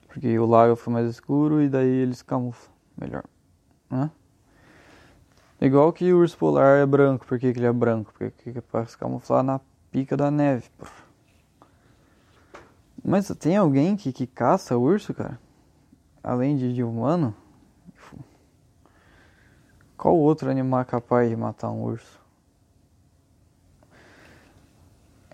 porque 0.07 0.39
o 0.39 0.47
lago 0.47 0.75
foi 0.75 0.93
mais 0.93 1.09
escuro 1.09 1.63
e 1.63 1.69
daí 1.69 1.89
eles 1.89 2.21
camuflam 2.23 2.80
melhor, 3.01 3.25
né? 3.89 4.11
Igual 5.61 5.93
que 5.93 6.11
o 6.13 6.19
urso 6.19 6.39
polar 6.39 6.79
é 6.79 6.87
branco. 6.87 7.27
Por 7.27 7.39
que, 7.39 7.53
que 7.53 7.59
ele 7.59 7.67
é 7.67 7.73
branco? 7.73 8.13
Porque 8.17 8.51
é 8.51 8.61
para 8.63 8.87
se 8.87 8.97
camuflar 8.97 9.43
na 9.43 9.61
pica 9.91 10.17
da 10.17 10.31
neve. 10.31 10.71
Pô. 10.79 10.87
Mas 13.05 13.29
tem 13.39 13.57
alguém 13.57 13.97
que, 13.97 14.13
que 14.13 14.27
caça 14.27 14.77
urso, 14.79 15.13
cara? 15.13 15.39
Além 16.23 16.57
de, 16.57 16.73
de 16.73 16.83
humano? 16.83 17.35
Qual 19.97 20.17
outro 20.17 20.51
animal 20.51 20.81
é 20.81 20.85
capaz 20.85 21.29
de 21.29 21.37
matar 21.37 21.71
um 21.71 21.83
urso? 21.83 22.19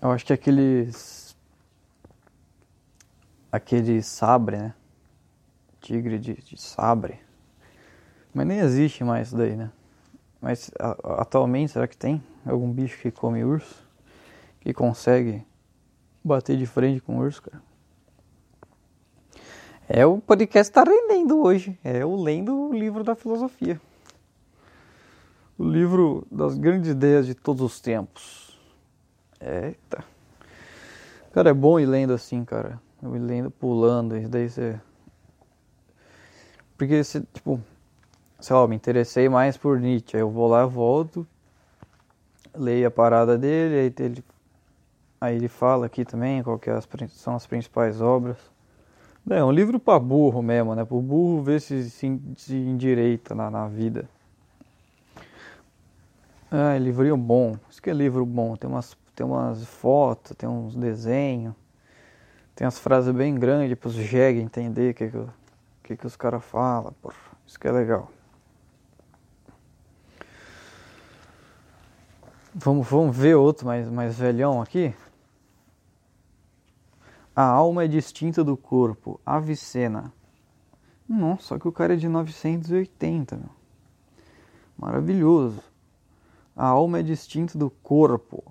Eu 0.01 0.11
acho 0.11 0.25
que 0.25 0.33
aqueles. 0.33 1.37
Aquele 3.49 4.03
sabre, 4.03 4.57
né? 4.57 4.73
Tigre 5.79 6.19
de, 6.19 6.33
de 6.33 6.61
sabre. 6.61 7.26
Mas 8.33 8.45
nem 8.47 8.59
existe 8.59 9.03
mais 9.03 9.27
isso 9.27 9.37
daí, 9.37 9.55
né? 9.55 9.71
Mas 10.41 10.71
atualmente, 11.03 11.71
será 11.71 11.87
que 11.87 11.97
tem 11.97 12.23
algum 12.45 12.71
bicho 12.71 12.99
que 13.01 13.11
come 13.11 13.43
urso? 13.43 13.83
Que 14.59 14.73
consegue 14.73 15.45
bater 16.23 16.57
de 16.57 16.65
frente 16.65 17.01
com 17.01 17.17
urso, 17.17 17.41
cara? 17.41 17.61
É, 19.89 20.05
o 20.05 20.19
podcast 20.19 20.71
tá 20.71 20.83
rendendo 20.83 21.41
hoje. 21.41 21.79
É 21.83 22.05
o 22.05 22.15
lendo 22.15 22.69
o 22.69 22.73
livro 22.73 23.03
da 23.03 23.15
filosofia. 23.15 23.79
O 25.57 25.63
livro 25.63 26.27
das 26.29 26.57
grandes 26.57 26.91
ideias 26.91 27.25
de 27.25 27.33
todos 27.33 27.61
os 27.61 27.79
tempos. 27.79 28.59
Eita. 29.39 30.03
Cara, 31.31 31.51
é 31.51 31.53
bom 31.53 31.79
ir 31.79 31.85
lendo 31.85 32.13
assim, 32.13 32.43
cara. 32.43 32.81
Eu 33.01 33.15
ir 33.15 33.19
lendo, 33.19 33.49
pulando, 33.49 34.17
isso 34.17 34.29
daí 34.29 34.49
você... 34.49 34.79
Porque 36.77 37.03
você, 37.03 37.21
tipo, 37.33 37.59
sei 38.39 38.55
lá, 38.55 38.67
me 38.67 38.75
interessei 38.75 39.27
mais 39.29 39.57
por 39.57 39.79
Nietzsche. 39.79 40.17
Aí 40.17 40.21
eu 40.21 40.29
vou 40.29 40.47
lá, 40.47 40.65
volto, 40.65 41.25
leio 42.55 42.87
a 42.87 42.91
parada 42.91 43.37
dele, 43.37 43.75
aí 43.75 44.05
ele, 44.05 44.23
aí 45.19 45.35
ele 45.35 45.47
fala 45.47 45.85
aqui 45.85 46.05
também 46.05 46.43
qual 46.43 46.59
que 46.59 46.69
é 46.69 46.73
as, 46.73 46.87
são 47.11 47.35
as 47.35 47.45
principais 47.45 48.01
obras. 48.01 48.37
É 49.29 49.43
um 49.43 49.51
livro 49.51 49.77
para 49.77 49.99
burro 49.99 50.41
mesmo, 50.41 50.73
né? 50.73 50.87
O 50.89 51.01
burro 51.01 51.43
ver 51.43 51.59
se, 51.59 51.89
se, 51.89 52.21
se 52.37 52.55
endireita 52.55 53.35
na, 53.35 53.51
na 53.51 53.67
vida. 53.67 54.07
Ah, 56.49 56.75
é 56.75 56.79
livrinho 56.79 57.17
bom. 57.17 57.57
Isso 57.69 57.81
que 57.81 57.89
é 57.89 57.93
livro 57.93 58.25
bom. 58.25 58.55
Tem 58.55 58.69
umas, 58.69 58.97
tem 59.13 59.25
umas 59.25 59.65
fotos, 59.65 60.31
tem 60.37 60.47
uns 60.47 60.75
desenhos, 60.77 61.53
tem 62.55 62.65
as 62.65 62.79
frases 62.79 63.13
bem 63.13 63.35
grandes 63.35 63.77
para 63.77 63.89
os 63.89 63.95
jegue 63.95 64.39
entender 64.39 64.91
o 64.91 64.93
que, 64.93 65.09
que, 65.09 65.25
que, 65.83 65.97
que 65.97 66.07
os 66.07 66.15
caras 66.15 66.45
falam. 66.45 66.95
Isso 67.45 67.59
que 67.59 67.67
é 67.67 67.71
legal. 67.71 68.09
Vamos, 72.59 72.87
vamos 72.89 73.15
ver 73.15 73.35
outro 73.35 73.67
mais, 73.67 73.87
mais 73.87 74.17
velhão 74.17 74.59
aqui. 74.59 74.91
A 77.35 77.43
alma 77.43 77.83
é 77.83 77.87
distinta 77.87 78.43
do 78.43 78.57
corpo. 78.57 79.21
Avicena. 79.23 80.11
Nossa, 81.07 81.43
só 81.43 81.59
que 81.59 81.67
o 81.67 81.71
cara 81.71 81.93
é 81.93 81.97
de 81.97 82.07
980, 82.09 83.35
meu. 83.37 83.49
Maravilhoso. 84.75 85.61
A 86.55 86.65
alma 86.65 86.97
é 86.97 87.03
distinta 87.03 87.55
do 87.59 87.69
corpo. 87.69 88.43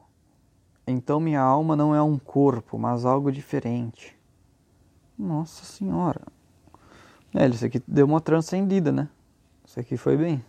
Então 0.87 1.19
minha 1.19 1.41
alma 1.41 1.75
não 1.75 1.93
é 1.93 2.01
um 2.01 2.17
corpo, 2.17 2.79
mas 2.79 3.05
algo 3.05 3.33
diferente. 3.33 4.17
Nossa 5.19 5.65
senhora. 5.65 6.23
É, 7.35 7.49
isso 7.49 7.67
aqui 7.67 7.83
deu 7.89 8.07
uma 8.07 8.21
transcendida, 8.21 8.93
né? 8.93 9.09
Isso 9.65 9.81
aqui 9.81 9.97
foi 9.97 10.17
bem. 10.17 10.45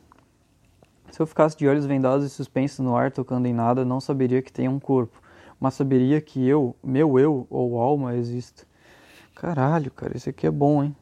Se 1.11 1.21
eu 1.21 1.27
ficasse 1.27 1.57
de 1.57 1.67
olhos 1.67 1.85
vendados 1.85 2.25
e 2.25 2.29
suspenso 2.29 2.83
no 2.83 2.95
ar, 2.95 3.11
tocando 3.11 3.45
em 3.47 3.53
nada, 3.53 3.83
não 3.85 3.99
saberia 3.99 4.41
que 4.41 4.51
tem 4.51 4.67
um 4.67 4.79
corpo, 4.79 5.21
mas 5.59 5.73
saberia 5.73 6.21
que 6.21 6.45
eu, 6.45 6.75
meu 6.83 7.17
eu 7.17 7.47
ou 7.49 7.79
alma 7.79 8.15
existe. 8.15 8.67
Caralho, 9.35 9.91
cara, 9.91 10.17
isso 10.17 10.29
aqui 10.29 10.47
é 10.47 10.51
bom, 10.51 10.83
hein? 10.83 10.95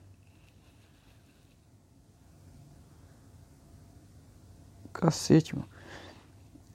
Cacete, 4.94 5.56
mano. 5.56 5.68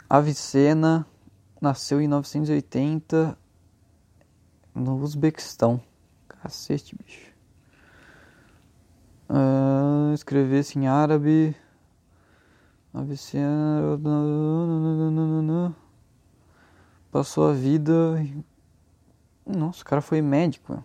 Avicena 0.08 1.06
nasceu 1.60 1.98
em 2.00 2.08
1980 2.08 3.38
no 4.74 4.96
Uzbequistão. 4.96 5.80
Cacete, 6.28 6.96
bicho. 6.96 7.30
Uh, 9.28 10.12
escrevesse 10.14 10.78
em 10.78 10.86
árabe. 10.88 11.54
Avicena. 12.92 13.98
Passou 17.10 17.48
a 17.48 17.52
vida. 17.52 17.92
Nossa, 19.46 19.82
o 19.82 19.84
cara 19.84 20.00
foi 20.00 20.20
médico. 20.20 20.84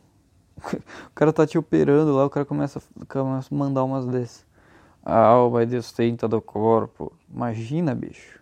O 1.07 1.11
cara 1.15 1.33
tá 1.33 1.45
te 1.45 1.57
operando 1.57 2.15
lá, 2.15 2.25
o 2.25 2.29
cara 2.29 2.45
começa, 2.45 2.81
começa 3.07 3.53
a 3.53 3.57
mandar 3.57 3.83
umas 3.83 4.05
dessas. 4.05 4.45
A 5.03 5.17
alma 5.19 5.61
é 5.63 5.65
distinta 5.65 6.27
do 6.27 6.41
corpo. 6.41 7.13
Imagina, 7.29 7.93
bicho. 7.93 8.39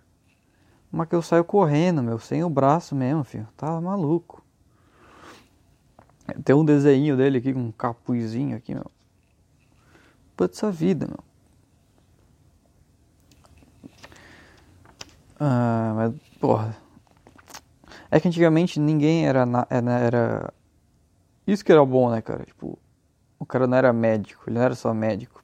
Mas 0.92 1.10
que 1.10 1.16
eu 1.16 1.22
saio 1.22 1.44
correndo, 1.44 2.02
meu, 2.04 2.20
sem 2.20 2.44
o 2.44 2.50
braço 2.50 2.96
mesmo, 2.96 3.24
filho. 3.24 3.48
Tá 3.58 3.82
maluco. 3.82 4.44
Tem 6.46 6.56
um 6.56 6.64
desenho 6.64 7.18
dele 7.18 7.40
aqui 7.40 7.54
com 7.54 7.60
um 7.60 7.72
capuzinho 7.72 8.56
aqui, 8.56 8.74
meu. 8.74 8.90
Putz, 10.38 10.64
a 10.64 10.70
vida, 10.72 11.08
meu. 11.08 11.33
Ah, 15.46 15.92
mas, 15.94 16.14
porra. 16.40 16.74
É 18.10 18.18
que 18.18 18.30
antigamente 18.30 18.80
ninguém 18.80 19.28
era, 19.28 19.46
era, 19.70 20.00
era. 20.00 20.54
Isso 21.46 21.66
que 21.66 21.72
era 21.72 21.84
bom, 21.86 22.10
né, 22.10 22.22
cara? 22.22 22.46
Tipo, 22.46 22.80
o 23.38 23.46
cara 23.46 23.68
não 23.68 23.78
era 23.78 23.92
médico, 23.92 24.46
ele 24.48 24.56
não 24.56 24.64
era 24.64 24.74
só 24.74 24.94
médico. 24.94 25.44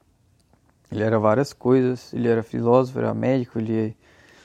Ele 0.89 1.03
era 1.03 1.19
várias 1.19 1.51
coisas, 1.51 2.13
ele 2.13 2.29
era 2.29 2.41
filósofo, 2.41 2.97
era 2.97 3.13
médico, 3.13 3.59
ele 3.59 3.93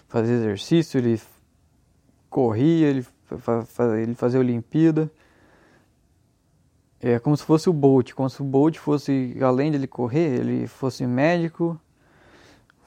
fazia 0.08 0.34
exercício, 0.34 0.98
ele 0.98 1.22
corria, 2.28 2.88
ele, 2.88 3.06
ele 4.02 4.14
fazia 4.16 4.40
Olimpíada. 4.40 5.08
É 7.00 7.20
como 7.20 7.36
se 7.36 7.44
fosse 7.44 7.70
o 7.70 7.72
Bolt, 7.72 8.12
como 8.12 8.28
se 8.28 8.42
o 8.42 8.44
Bolt 8.44 8.76
fosse, 8.76 9.36
além 9.40 9.70
de 9.70 9.76
ele 9.76 9.86
correr, 9.86 10.40
ele 10.40 10.66
fosse 10.66 11.06
médico, 11.06 11.80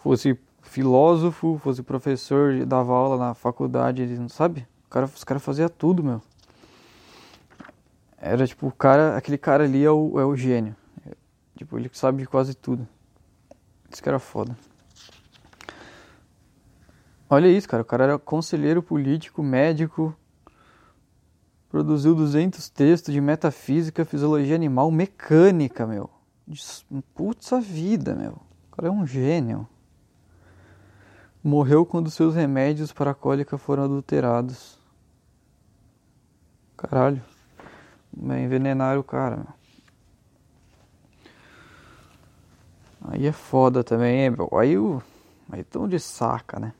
fosse 0.04 0.38
filósofo, 0.68 1.60
fosse 1.64 1.82
professor, 1.82 2.66
dava 2.66 2.94
aula 2.94 3.18
na 3.18 3.34
faculdade, 3.34 4.02
ele 4.02 4.18
não 4.18 4.30
sabe? 4.30 4.68
O 4.86 4.90
cara, 4.90 5.06
os 5.06 5.24
caras 5.24 5.44
faziam 5.44 5.70
tudo, 5.70 6.04
meu. 6.04 6.22
Era 8.18 8.48
tipo, 8.48 8.68
o 8.68 8.72
cara, 8.72 9.16
aquele 9.16 9.38
cara 9.38 9.64
ali 9.64 9.84
é 9.84 9.92
o, 9.92 10.20
é 10.20 10.26
o 10.26 10.36
gênio. 10.36 10.76
Tipo, 11.56 11.78
ele 11.78 11.90
sabe 11.94 12.24
de 12.24 12.28
quase 12.28 12.54
tudo. 12.56 12.88
Isso 13.92 14.02
que 14.02 14.10
era 14.10 14.20
foda. 14.20 14.58
Olha 17.30 17.48
isso, 17.48 17.68
cara. 17.68 17.84
O 17.84 17.86
cara 17.86 18.06
era 18.06 18.20
conselheiro 18.20 18.82
político, 18.82 19.44
médico. 19.44 20.16
Produziu 21.70 22.16
200 22.16 22.70
textos 22.70 23.14
de 23.14 23.20
metafísica, 23.20 24.06
fisiologia 24.06 24.56
animal, 24.56 24.90
mecânica, 24.90 25.86
meu. 25.86 26.10
Putz 27.14 27.52
a 27.52 27.60
vida, 27.60 28.16
meu. 28.16 28.40
O 28.72 28.76
cara 28.76 28.88
é 28.88 28.92
um 28.92 29.06
gênio. 29.06 29.68
Morreu 31.48 31.86
quando 31.86 32.12
seus 32.12 32.36
remédios 32.36 32.92
para 32.92 33.12
a 33.12 33.14
cólica 33.14 33.58
foram 33.58 33.86
adulterados. 33.86 34.78
Caralho. 36.76 37.24
Envenenaram 38.14 39.00
o 39.00 39.04
cara. 39.04 39.48
Aí 43.02 43.26
é 43.26 43.32
foda 43.32 43.82
também, 43.82 44.30
meu. 44.30 44.50
Aí 44.60 44.78
o. 44.78 45.02
Aí 45.50 45.64
tão 45.64 45.88
de 45.88 45.98
saca, 46.02 46.60
né? 46.60 46.74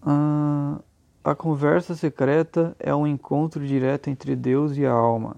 Ah, 0.00 0.80
a 1.22 1.34
conversa 1.34 1.94
secreta 1.94 2.74
é 2.78 2.94
um 2.94 3.06
encontro 3.06 3.66
direto 3.66 4.08
entre 4.08 4.34
Deus 4.34 4.74
e 4.78 4.86
a 4.86 4.90
alma, 4.90 5.36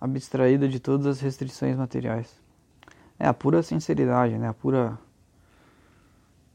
abstraída 0.00 0.66
de 0.66 0.80
todas 0.80 1.06
as 1.06 1.20
restrições 1.20 1.76
materiais. 1.76 2.34
É 3.18 3.28
a 3.28 3.34
pura 3.34 3.62
sinceridade, 3.62 4.38
né? 4.38 4.48
A 4.48 4.54
pura. 4.54 4.98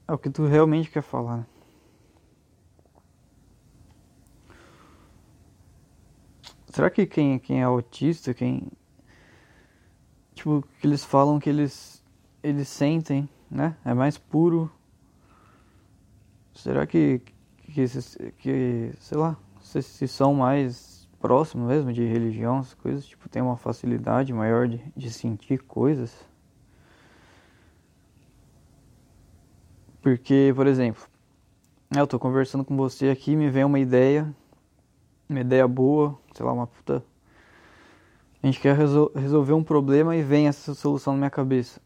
É 0.08 0.14
o 0.14 0.18
que 0.18 0.30
tu 0.30 0.46
realmente 0.46 0.90
quer 0.90 1.02
falar. 1.02 1.38
Né? 1.38 1.46
Será 6.68 6.90
que 6.90 7.06
quem, 7.06 7.40
quem 7.40 7.62
é 7.62 7.64
autista, 7.64 8.34
quem. 8.34 8.68
Tipo, 10.34 10.64
que 10.80 10.88
eles 10.88 11.04
falam 11.04 11.40
que 11.40 11.50
eles. 11.50 12.04
Eles 12.42 12.68
sentem, 12.68 13.30
né? 13.50 13.78
É 13.86 13.94
mais 13.94 14.18
puro 14.18 14.70
será 16.54 16.86
que, 16.86 17.22
que, 17.64 17.86
que 18.38 18.92
sei 19.00 19.18
lá, 19.18 19.38
se, 19.62 19.82
se 19.82 20.08
são 20.08 20.34
mais 20.34 21.08
próximos 21.20 21.68
mesmo 21.68 21.92
de 21.92 22.06
religião, 22.06 22.60
as 22.60 22.74
coisas, 22.74 23.06
tipo, 23.06 23.28
tem 23.30 23.42
uma 23.42 23.58
facilidade 23.58 24.34
maior 24.34 24.68
de, 24.68 24.82
de 24.96 25.10
sentir 25.10 25.62
coisas? 25.64 26.14
Porque, 30.04 30.52
por 30.54 30.68
exemplo, 30.68 31.02
eu 31.96 32.06
tô 32.06 32.20
conversando 32.20 32.66
com 32.66 32.76
você 32.76 33.08
aqui, 33.08 33.38
me 33.38 33.50
vem 33.50 33.64
uma 33.64 33.80
ideia, 33.80 34.36
uma 35.30 35.40
ideia 35.40 35.66
boa, 35.66 36.20
sei 36.36 36.46
lá, 36.46 36.52
uma 36.52 36.68
puta. 36.68 37.02
A 38.42 38.46
gente 38.46 38.60
quer 38.60 38.76
resol 38.76 39.10
resolver 39.16 39.54
um 39.54 39.64
problema 39.64 40.14
e 40.14 40.22
vem 40.22 40.50
essa 40.50 40.74
solução 40.74 41.14
na 41.14 41.20
minha 41.20 41.30
cabeça. 41.30 41.80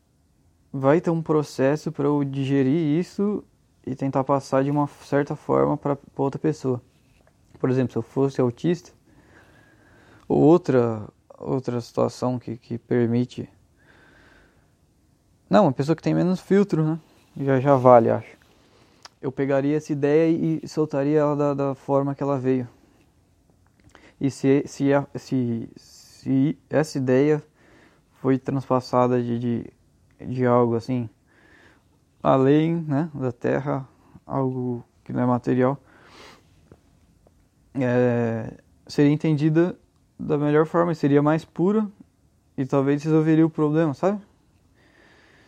Vai 0.73 0.99
ter 0.99 1.11
um 1.11 1.21
processo 1.21 1.91
para 1.91 2.05
eu 2.05 2.23
digerir 2.23 2.99
isso 2.99 3.43
e 3.85 3.93
tentar 3.93 4.23
passar 4.23 4.63
de 4.63 4.71
uma 4.71 4.87
certa 4.87 5.35
forma 5.35 5.77
para 5.77 5.95
outra 6.15 6.39
pessoa. 6.39 6.81
Por 7.59 7.69
exemplo, 7.69 7.91
se 7.91 7.99
eu 7.99 8.01
fosse 8.01 8.41
autista, 8.41 8.91
ou 10.27 10.41
outra, 10.41 11.07
outra 11.37 11.79
situação 11.81 12.39
que, 12.39 12.57
que 12.57 12.79
permite. 12.79 13.47
Não, 15.47 15.65
uma 15.65 15.71
pessoa 15.71 15.95
que 15.95 16.01
tem 16.01 16.15
menos 16.15 16.39
filtro, 16.39 16.83
né? 16.83 16.99
Já, 17.39 17.59
já 17.59 17.75
vale, 17.75 18.09
acho. 18.09 18.35
Eu 19.21 19.31
pegaria 19.31 19.77
essa 19.77 19.91
ideia 19.91 20.29
e 20.63 20.67
soltaria 20.67 21.19
ela 21.19 21.35
da, 21.35 21.53
da 21.53 21.75
forma 21.75 22.15
que 22.15 22.23
ela 22.23 22.39
veio. 22.39 22.67
E 24.19 24.31
se, 24.31 24.63
se, 24.65 24.85
se, 25.15 25.69
se 25.75 26.57
essa 26.69 26.97
ideia 26.97 27.43
foi 28.21 28.39
transpassada 28.39 29.21
de, 29.21 29.37
de, 29.37 29.65
de 30.19 30.45
algo 30.45 30.75
assim 30.75 31.07
além 32.21 32.81
né, 32.81 33.09
da 33.13 33.31
Terra, 33.31 33.87
algo 34.25 34.83
que 35.03 35.13
não 35.13 35.21
é 35.21 35.25
material, 35.25 35.79
é, 37.75 38.51
seria 38.87 39.11
entendida 39.11 39.77
da 40.19 40.37
melhor 40.37 40.65
forma, 40.65 40.93
seria 40.95 41.21
mais 41.21 41.45
pura 41.45 41.87
e 42.57 42.65
talvez 42.65 43.03
resolveria 43.03 43.45
o 43.45 43.49
problema, 43.49 43.93
sabe? 43.93 44.19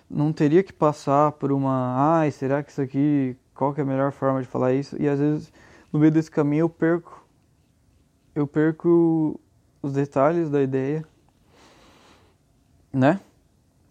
Não 0.10 0.34
teria 0.34 0.64
que 0.64 0.74
passar 0.74 1.32
por 1.34 1.52
uma, 1.52 2.20
ai, 2.20 2.32
será 2.32 2.64
que 2.64 2.72
isso 2.72 2.82
aqui, 2.82 3.38
qual 3.54 3.74
que 3.74 3.80
é 3.80 3.84
a 3.84 3.86
melhor 3.86 4.12
forma 4.12 4.42
de 4.42 4.48
falar 4.48 4.74
isso? 4.74 5.00
E 5.00 5.08
às 5.08 5.20
vezes 5.20 5.54
no 5.92 6.00
meio 6.00 6.12
desse 6.12 6.32
caminho 6.32 6.64
eu 6.64 6.70
perco, 6.70 7.26
eu 8.34 8.48
perco 8.48 9.40
os 9.82 9.94
detalhes 9.94 10.50
da 10.50 10.62
ideia, 10.62 11.06
né? 12.92 13.20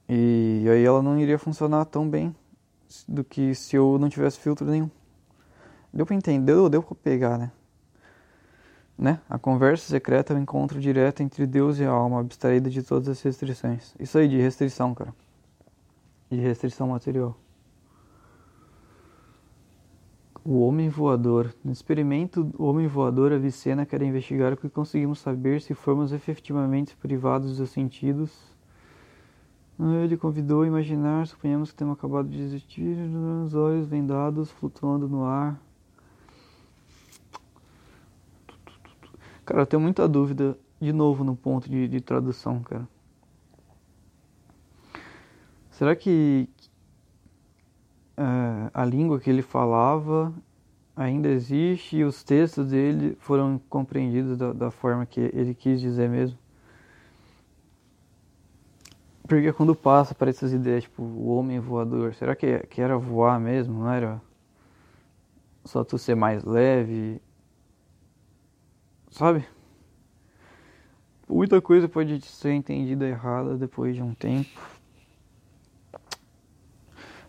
E 0.09 0.66
aí 0.71 0.85
ela 0.85 1.03
não 1.03 1.19
iria 1.19 1.39
funcionar 1.39 1.85
tão 1.85 2.09
bem 2.09 2.35
do 3.07 3.23
que 3.23 3.55
se 3.55 3.77
eu 3.77 3.99
não 3.99 4.09
tivesse 4.09 4.39
filtro 4.39 4.66
nenhum. 4.66 4.91
Deu 5.93 6.07
pra 6.07 6.14
entender, 6.14 6.45
deu, 6.45 6.69
deu 6.69 6.83
pra 6.83 6.95
pegar, 6.95 7.39
né? 7.39 7.53
né? 8.99 9.21
A 9.31 9.39
conversa 9.39 9.89
secreta 9.89 10.33
é 10.33 10.37
o 10.37 10.41
encontro 10.41 10.81
direto 10.81 11.23
entre 11.23 11.47
Deus 11.47 11.79
e 11.79 11.85
a 11.85 11.91
alma, 11.91 12.21
abstraída 12.21 12.69
de 12.69 12.83
todas 12.83 13.09
as 13.09 13.23
restrições. 13.23 13.95
Isso 13.99 14.19
aí 14.19 14.27
de 14.27 14.41
restrição, 14.41 14.95
cara. 14.95 15.14
De 16.31 16.37
restrição 16.37 16.89
material. 16.89 17.39
O 20.45 20.61
homem 20.61 20.89
voador. 20.89 21.55
No 21.64 21.72
experimento, 21.72 22.51
o 22.59 22.64
homem 22.64 22.87
voador, 22.87 23.33
a 23.33 23.39
Vicena 23.39 23.85
quer 23.85 24.01
investigar 24.03 24.53
o 24.53 24.57
que 24.57 24.68
conseguimos 24.68 25.18
saber 25.18 25.61
se 25.61 25.74
formos 25.74 26.12
efetivamente 26.12 26.97
privados 26.97 27.59
dos 27.59 27.70
sentidos. 27.70 28.57
Ele 29.79 30.16
convidou 30.16 30.62
a 30.62 30.66
imaginar, 30.66 31.26
suponhamos 31.26 31.70
que 31.70 31.76
temos 31.76 31.97
acabado 31.97 32.29
de 32.29 32.41
existir, 32.41 32.97
os 33.45 33.55
olhos 33.55 33.87
vendados, 33.87 34.51
flutuando 34.51 35.09
no 35.09 35.24
ar. 35.24 35.61
Cara, 39.47 39.62
eu 39.62 39.66
tenho 39.66 39.81
muita 39.81 40.09
dúvida, 40.09 40.59
de 40.81 40.93
novo, 40.93 41.22
no 41.22 41.37
ponto 41.37 41.70
de, 41.70 41.87
de 41.87 42.01
tradução, 42.01 42.61
cara. 42.61 42.89
Será 45.79 45.95
que 45.95 46.49
é, 48.16 48.22
a 48.74 48.85
língua 48.85 49.20
que 49.20 49.31
ele 49.31 49.43
falava 49.43 50.35
ainda 50.97 51.29
existe 51.29 51.99
e 51.99 52.03
os 52.03 52.24
textos 52.24 52.70
dele 52.70 53.16
foram 53.20 53.61
compreendidos 53.70 54.37
da, 54.37 54.53
da 54.53 54.70
forma 54.72 55.07
que 55.07 55.20
ele 55.33 55.55
quis 55.55 55.81
dizer 55.81 56.09
mesmo? 56.09 56.37
Porque 59.22 59.53
quando 59.53 59.72
passa 59.72 60.16
para 60.16 60.31
essas 60.31 60.53
ideias, 60.53 60.83
tipo, 60.83 61.01
o 61.01 61.29
homem 61.29 61.61
voador, 61.61 62.12
será 62.12 62.35
que, 62.35 62.59
que 62.66 62.81
era 62.81 62.99
voar 62.99 63.39
mesmo? 63.39 63.85
Não 63.85 63.93
era 63.93 64.20
só 65.64 65.85
tu 65.85 65.97
ser 65.97 66.16
mais 66.16 66.43
leve 66.43 67.22
sabe? 69.12 69.47
Muita 71.29 71.62
coisa 71.62 71.89
pode 71.89 72.20
ser 72.22 72.51
entendida 72.51 73.07
errada 73.07 73.57
depois 73.57 73.95
de 73.95 74.03
um 74.03 74.12
tempo. 74.12 74.78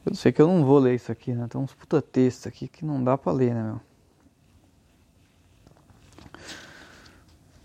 Eu 0.10 0.16
sei 0.16 0.32
que 0.32 0.41
eu 0.41 0.47
não 0.47 0.66
vou 0.66 0.80
ler 0.80 0.95
isso 0.95 1.12
aqui, 1.12 1.34
né? 1.34 1.47
Tem 1.47 1.62
uns 1.62 1.74
puta 1.74 2.01
texto 2.01 2.47
aqui 2.47 2.68
que 2.68 2.84
não 2.84 3.03
dá 3.03 3.18
pra 3.18 3.32
ler, 3.32 3.53
né, 3.53 3.64
meu? 3.64 3.82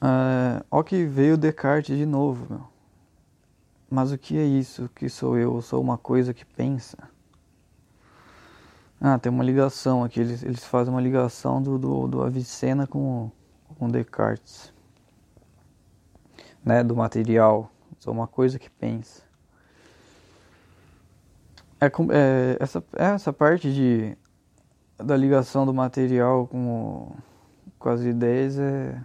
É, 0.02 0.62
ó 0.70 0.82
que 0.82 1.04
veio 1.06 1.38
Descartes 1.38 1.96
de 1.96 2.04
novo, 2.04 2.46
meu. 2.50 2.68
Mas 3.90 4.12
o 4.12 4.18
que 4.18 4.36
é 4.36 4.44
isso? 4.44 4.90
Que 4.94 5.08
sou 5.08 5.38
eu? 5.38 5.54
Eu 5.54 5.62
sou 5.62 5.80
uma 5.80 5.96
coisa 5.96 6.34
que 6.34 6.44
pensa. 6.44 6.98
Ah, 9.00 9.18
tem 9.18 9.32
uma 9.32 9.44
ligação 9.44 10.04
aqui. 10.04 10.20
Eles, 10.20 10.42
eles 10.42 10.64
fazem 10.64 10.92
uma 10.92 11.00
ligação 11.00 11.62
do, 11.62 11.78
do, 11.78 12.08
do 12.08 12.22
Avicena 12.22 12.86
com 12.86 13.30
com 13.78 13.90
Descartes, 13.90 14.72
né, 16.64 16.82
do 16.82 16.94
material, 16.94 17.70
sou 17.98 18.12
uma 18.12 18.26
coisa 18.26 18.58
que 18.58 18.70
pensa. 18.70 19.23
É, 21.84 21.86
é, 21.86 22.56
essa, 22.60 22.84
essa 22.94 23.32
parte 23.32 23.72
de, 23.72 24.16
da 24.96 25.16
ligação 25.16 25.66
do 25.66 25.74
material 25.74 26.46
com, 26.46 27.12
com 27.78 27.88
as 27.90 28.00
ideias 28.02 28.58
é, 28.58 29.02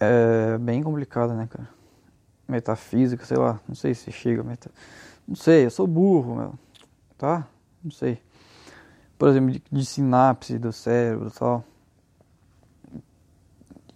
é 0.00 0.58
bem 0.58 0.82
complicada, 0.82 1.34
né, 1.34 1.46
cara? 1.46 1.68
Metafísica, 2.48 3.24
sei 3.24 3.36
lá, 3.36 3.60
não 3.68 3.74
sei 3.74 3.94
se 3.94 4.10
chega 4.10 4.42
meta... 4.42 4.70
Não 5.26 5.36
sei, 5.36 5.64
eu 5.66 5.70
sou 5.70 5.86
burro, 5.86 6.36
meu, 6.36 6.54
tá? 7.16 7.46
Não 7.82 7.90
sei. 7.90 8.20
Por 9.18 9.28
exemplo, 9.28 9.52
de, 9.52 9.62
de 9.70 9.84
sinapse 9.84 10.58
do 10.58 10.72
cérebro 10.72 11.28
e 11.28 11.38
tal. 11.38 11.64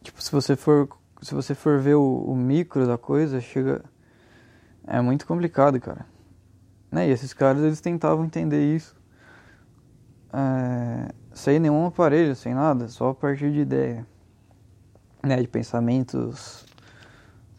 Tipo, 0.02 0.22
se 0.22 0.32
você 0.32 0.56
for, 0.56 0.88
se 1.20 1.34
você 1.34 1.54
for 1.54 1.78
ver 1.78 1.96
o, 1.96 2.24
o 2.26 2.34
micro 2.36 2.86
da 2.86 2.96
coisa, 2.96 3.40
chega. 3.40 3.84
É 4.86 5.00
muito 5.02 5.26
complicado, 5.26 5.78
cara. 5.78 6.06
Né? 6.90 7.08
E 7.08 7.10
esses 7.10 7.32
caras, 7.32 7.62
eles 7.62 7.80
tentavam 7.80 8.24
entender 8.24 8.74
isso. 8.74 8.96
É, 10.32 11.12
sem 11.32 11.58
nenhum 11.58 11.86
aparelho, 11.86 12.34
sem 12.34 12.54
nada, 12.54 12.88
só 12.88 13.10
a 13.10 13.14
partir 13.14 13.52
de 13.52 13.60
ideia. 13.60 14.06
Né? 15.22 15.36
De 15.36 15.48
pensamentos 15.48 16.66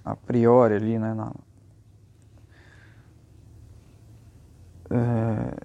a 0.04 0.16
priori 0.16 0.76
ali, 0.76 0.98
né? 0.98 1.14
Na, 1.14 1.32
é, 4.90 5.56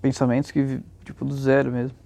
pensamentos 0.00 0.50
que, 0.50 0.80
tipo, 1.04 1.24
do 1.24 1.34
zero 1.34 1.70
mesmo 1.70 2.02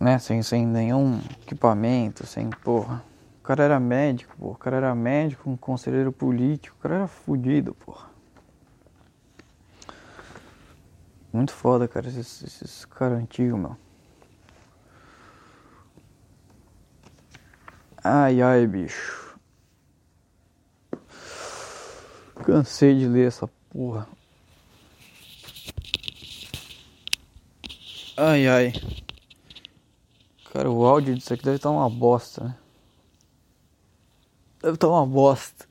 né? 0.00 0.18
Sem, 0.18 0.42
sem 0.42 0.66
nenhum 0.66 1.20
equipamento, 1.42 2.26
sem 2.26 2.48
porra. 2.48 3.04
O 3.38 3.42
cara 3.42 3.64
era 3.64 3.78
médico, 3.78 4.34
porra. 4.38 4.52
O 4.52 4.58
cara 4.58 4.76
era 4.78 4.94
médico, 4.94 5.50
um 5.50 5.56
conselheiro 5.56 6.10
político. 6.10 6.76
O 6.78 6.82
cara 6.82 6.94
era 6.96 7.06
fudido, 7.06 7.74
porra. 7.74 8.09
Muito 11.32 11.52
foda, 11.52 11.86
cara, 11.86 12.08
esses, 12.08 12.42
esses 12.42 12.84
caras 12.84 13.20
antigos, 13.20 13.58
meu. 13.58 13.76
Ai, 18.02 18.42
ai, 18.42 18.66
bicho. 18.66 19.38
Cansei 22.44 22.98
de 22.98 23.06
ler 23.06 23.28
essa 23.28 23.46
porra. 23.68 24.08
Ai, 28.16 28.48
ai. 28.48 28.72
Cara, 30.52 30.68
o 30.68 30.84
áudio 30.84 31.14
disso 31.14 31.32
aqui 31.32 31.44
deve 31.44 31.56
estar 31.56 31.70
uma 31.70 31.88
bosta, 31.88 32.42
né? 32.42 32.56
Deve 34.60 34.74
estar 34.74 34.88
uma 34.88 35.06
bosta. 35.06 35.69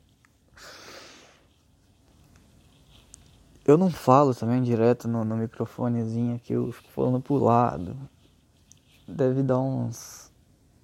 Eu 3.64 3.76
não 3.76 3.90
falo 3.90 4.34
também 4.34 4.62
direto 4.62 5.06
no, 5.06 5.24
no 5.24 5.36
microfonezinho 5.36 6.36
aqui, 6.36 6.54
eu 6.54 6.72
fico 6.72 6.90
falando 6.90 7.20
pro 7.20 7.36
lado. 7.36 7.96
Deve 9.06 9.42
dar 9.42 9.58
uns. 9.58 10.30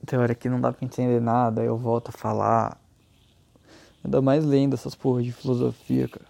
Tem 0.05 0.19
hora 0.19 0.35
que 0.35 0.49
não 0.49 0.61
dá 0.61 0.73
pra 0.73 0.85
entender 0.85 1.21
nada, 1.21 1.63
aí 1.63 1.67
eu 1.67 1.77
volto 1.77 2.11
a 2.11 2.13
falar. 2.13 2.79
Ainda 4.05 4.21
mais 4.23 4.45
lendo 4.45 4.75
essas 4.75 4.95
porras 4.95 5.25
de 5.25 5.33
filosofia, 5.33 6.07
cara. 6.07 6.27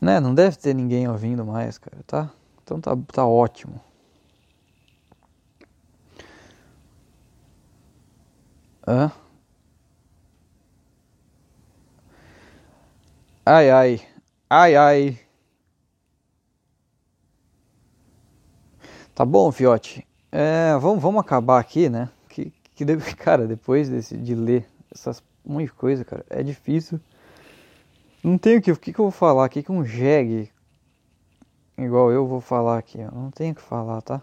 Né? 0.00 0.20
Não 0.20 0.34
deve 0.34 0.56
ter 0.56 0.74
ninguém 0.74 1.08
ouvindo 1.08 1.44
mais, 1.44 1.78
cara, 1.78 1.98
tá? 2.06 2.30
Então 2.62 2.80
tá, 2.80 2.96
tá 3.12 3.26
ótimo. 3.26 3.80
Hã? 8.86 9.12
Ai, 13.48 13.70
ai. 13.70 14.00
Ai, 14.50 14.74
ai. 14.74 15.20
Tá 19.14 19.24
bom, 19.24 19.52
fiote. 19.52 20.04
É, 20.32 20.76
vamos, 20.80 21.00
vamos 21.00 21.20
acabar 21.20 21.60
aqui, 21.60 21.88
né? 21.88 22.10
Que, 22.28 22.52
que 22.74 22.84
cara, 23.14 23.46
depois 23.46 23.88
desse, 23.88 24.16
de 24.16 24.34
ler 24.34 24.66
essas 24.92 25.22
um 25.44 25.52
monte 25.54 25.66
de 25.66 25.72
coisa, 25.74 26.04
cara, 26.04 26.26
é 26.28 26.42
difícil. 26.42 27.00
Não 28.22 28.36
tenho 28.36 28.60
que, 28.60 28.72
o 28.72 28.76
que, 28.76 28.92
que 28.92 28.98
eu 28.98 29.04
vou 29.04 29.12
falar 29.12 29.44
aqui 29.44 29.62
que 29.62 29.70
um 29.70 29.84
jegue 29.84 30.50
igual 31.78 32.10
eu 32.10 32.26
vou 32.26 32.40
falar 32.40 32.78
aqui, 32.78 32.98
eu 32.98 33.12
não 33.12 33.30
tenho 33.30 33.54
que 33.54 33.62
falar, 33.62 34.02
tá? 34.02 34.20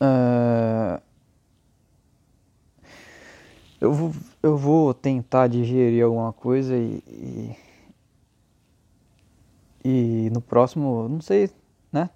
Uh, 0.00 1.00
eu 3.80 3.92
vou, 3.92 4.12
eu 4.42 4.56
vou 4.56 4.92
tentar 4.92 5.46
digerir 5.46 6.04
alguma 6.04 6.32
coisa 6.32 6.76
e, 6.76 7.02
e, 9.84 10.26
e 10.26 10.30
no 10.30 10.40
próximo, 10.40 11.08
não 11.08 11.20
sei, 11.20 11.50
né? 11.92 12.10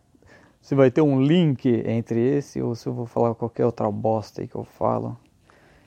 Se 0.61 0.75
vai 0.75 0.91
ter 0.91 1.03
um 1.03 1.21
link 1.21 1.69
entre 1.87 2.21
esse 2.21 2.61
ou 2.61 2.75
se 2.75 2.89
eu 2.89 2.93
vou 2.93 3.07
falar 3.07 3.35
qualquer 3.35 3.67
outra 3.67 3.91
bosta 3.91 4.41
aí 4.41 4.49
que 4.49 4.57
eu 4.57 4.65
falo. 4.65 5.17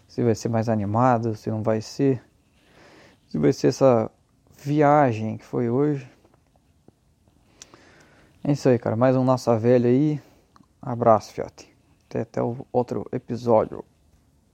Se 0.08 0.24
vai 0.24 0.36
ser 0.36 0.50
mais 0.50 0.70
animado, 0.70 1.36
se 1.36 1.50
não 1.50 1.64
vai 1.64 1.82
ser. 1.82 2.22
Se 3.28 3.38
vai 3.38 3.52
ser 3.52 3.68
essa 3.68 4.12
viagem 4.64 5.38
que 5.38 5.46
foi 5.46 5.70
hoje. 5.70 6.10
É 8.44 8.52
isso 8.52 8.70
aí, 8.70 8.78
cara. 8.78 8.96
Mais 8.96 9.16
um 9.16 9.24
Nossa 9.24 9.58
Velha 9.58 9.90
aí. 9.90 10.22
Abraço, 10.82 11.34
Fiote. 11.34 11.74
Até, 12.08 12.22
até 12.22 12.44
o 12.44 12.66
outro 12.72 13.06
episódio. 13.12 13.84